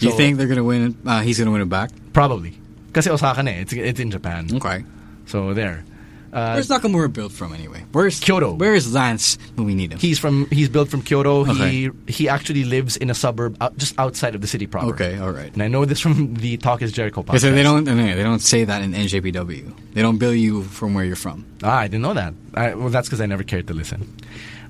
[0.00, 0.96] you So- think they're gonna win?
[1.06, 1.90] Uh, he's gonna win it back.
[2.12, 2.58] Probably.
[2.88, 3.60] because Osaka na eh.
[3.60, 4.48] It's, it's in Japan.
[4.52, 4.82] Okay.
[5.26, 5.84] So there.
[6.32, 7.84] Uh, Where's Nakamura built from anyway?
[7.92, 8.54] Where's Kyoto.
[8.54, 9.98] Where is Lance when we need him?
[9.98, 10.46] He's from.
[10.50, 11.42] He's built from Kyoto.
[11.44, 11.96] He Okay.
[12.06, 14.94] he actually lives in a suburb out, just outside of the city proper.
[14.94, 15.52] Okay, all right.
[15.52, 17.42] And I know this from the Talk Is Jericho podcast.
[17.42, 19.72] Because they don't they don't say that in NJPW.
[19.94, 21.44] They don't bill you from where you're from.
[21.64, 22.34] Ah, I didn't know that.
[22.54, 24.06] I, well, that's because I never cared to listen.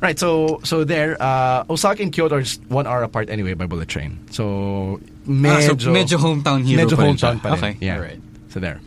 [0.01, 0.19] Right.
[0.19, 1.21] So so there.
[1.21, 4.17] Uh, Osaka and Kyoto are just one hour apart anyway by bullet train.
[4.31, 4.99] So
[5.29, 7.59] Ah, so medyo hometown hero Medyo hometown pa rin.
[7.61, 7.97] Okay, Yeah.
[7.97, 8.21] all right.
[8.49, 8.81] So there.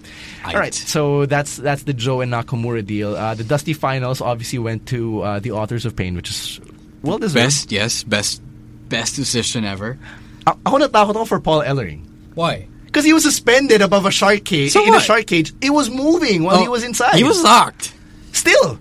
[0.45, 0.73] All right.
[0.73, 3.15] So that's that's the Joe and Nakamura deal.
[3.15, 6.59] Uh, the Dusty Finals obviously went to uh, the Authors of Pain, which is
[7.01, 7.45] well deserved.
[7.45, 8.41] Best, yes, best,
[8.89, 9.97] best decision ever.
[10.45, 12.03] A- ako natakot ako for Paul Ellering.
[12.35, 12.67] Why?
[12.85, 14.71] Because he was suspended above a shark cage.
[14.71, 15.03] So in a what?
[15.03, 15.53] shark cage.
[15.61, 17.15] It was moving while he was inside.
[17.15, 17.93] He was locked.
[18.33, 18.77] Still.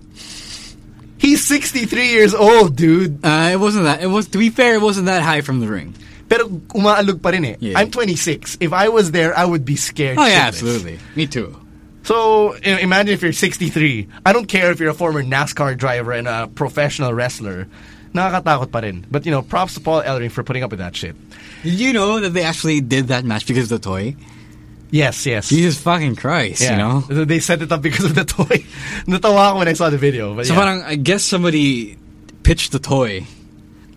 [1.17, 3.25] He's 63 years old, dude.
[3.25, 4.03] Uh, it wasn't that.
[4.03, 4.75] It was to be fair.
[4.75, 5.95] It wasn't that high from the ring.
[6.33, 7.57] Pero umaalog pa rin eh.
[7.61, 7.77] Yeah.
[7.77, 8.57] I'm 26.
[8.65, 10.17] If I was there, I would be scared.
[10.17, 10.97] Oh yeah, absolutely.
[11.13, 11.53] Me too.
[12.09, 14.09] So imagine if you're 63.
[14.25, 17.69] I don't care if you're a former NASCAR driver and a professional wrestler.
[18.17, 19.05] Nakakatakot pa rin.
[19.13, 21.15] But you know, props to Paul Ellering for putting up with that shit.
[21.63, 24.17] Did you know that they actually did that match because of the toy?
[24.91, 25.49] Yes, yes.
[25.49, 26.61] Jesus fucking Christ!
[26.61, 26.73] yeah.
[26.73, 27.25] You know.
[27.25, 28.65] They set it up because of the toy.
[29.09, 30.35] Natawa ako when I saw the video.
[30.35, 30.61] But So yeah.
[30.61, 31.97] parang, I guess somebody
[32.43, 33.25] pitched the toy.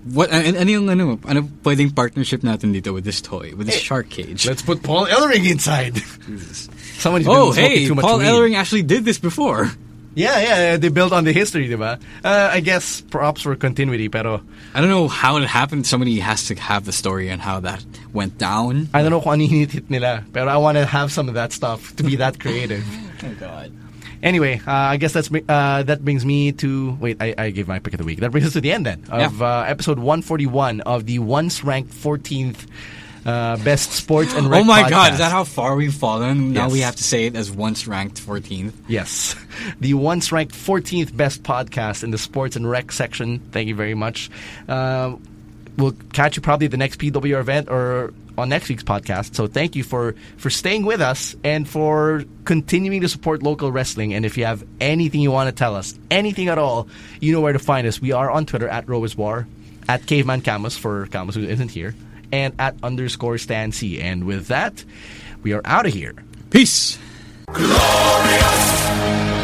[0.06, 3.82] What and ano yung ano, ano pwedeng partnership natin dito with this toy, with this
[3.82, 4.46] shark cage?
[4.46, 5.96] Let's put Paul Ellering inside.
[6.26, 6.70] Jesus.
[7.02, 8.26] Somebody's been Oh, hey, too much Paul weed.
[8.30, 9.72] Ellering actually did this before.
[10.16, 12.00] Yeah, yeah, they built on the history, diba?
[12.24, 14.40] Uh, I guess props for continuity, pero
[14.74, 15.86] I don't know how it happened.
[15.86, 17.84] Somebody has to have the story and how that
[18.14, 18.88] went down.
[18.94, 20.24] I don't know kung ano hinit nila.
[20.32, 22.86] Pero I want to have some of that stuff to be that creative.
[23.26, 23.72] Oh God.
[24.26, 27.18] Anyway, uh, I guess that's uh, that brings me to wait.
[27.22, 28.20] I, I gave my pick of the week.
[28.20, 29.46] That brings us to the end then of Yeah.
[29.62, 32.66] uh, episode 141 of the once ranked 14th
[33.26, 34.90] uh, best sports and rec Oh my podcast.
[34.90, 35.14] God!
[35.14, 36.54] Is that how far we've fallen?
[36.54, 36.72] Now Yes.
[36.74, 38.74] we have to say it as once ranked 14th.
[38.88, 39.36] Yes.
[39.80, 43.40] The once ranked 14th best podcast in the sports and rec section.
[43.52, 44.30] Thank you very much.
[44.68, 45.16] Uh,
[45.78, 49.36] we'll catch you probably the next PWR event or on next week's podcast.
[49.36, 54.14] So thank you for for staying with us and for continuing to support local wrestling.
[54.14, 56.88] And if you have anything you want to tell us, anything at all,
[57.20, 58.02] you know where to find us.
[58.02, 59.16] We are on Twitter at Rowers
[59.88, 61.96] at Caveman Camus for Camus who isn't here,
[62.32, 64.02] and at underscore Stan C.
[64.02, 64.84] And with that,
[65.44, 66.16] we are out of here.
[66.50, 66.98] Peace.
[67.48, 67.76] Glorious.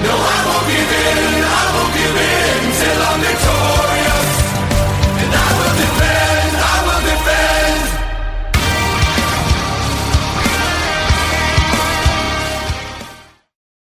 [0.02, 1.44] No, I won't give in.
[1.46, 4.11] I won't give in till I'm victorious.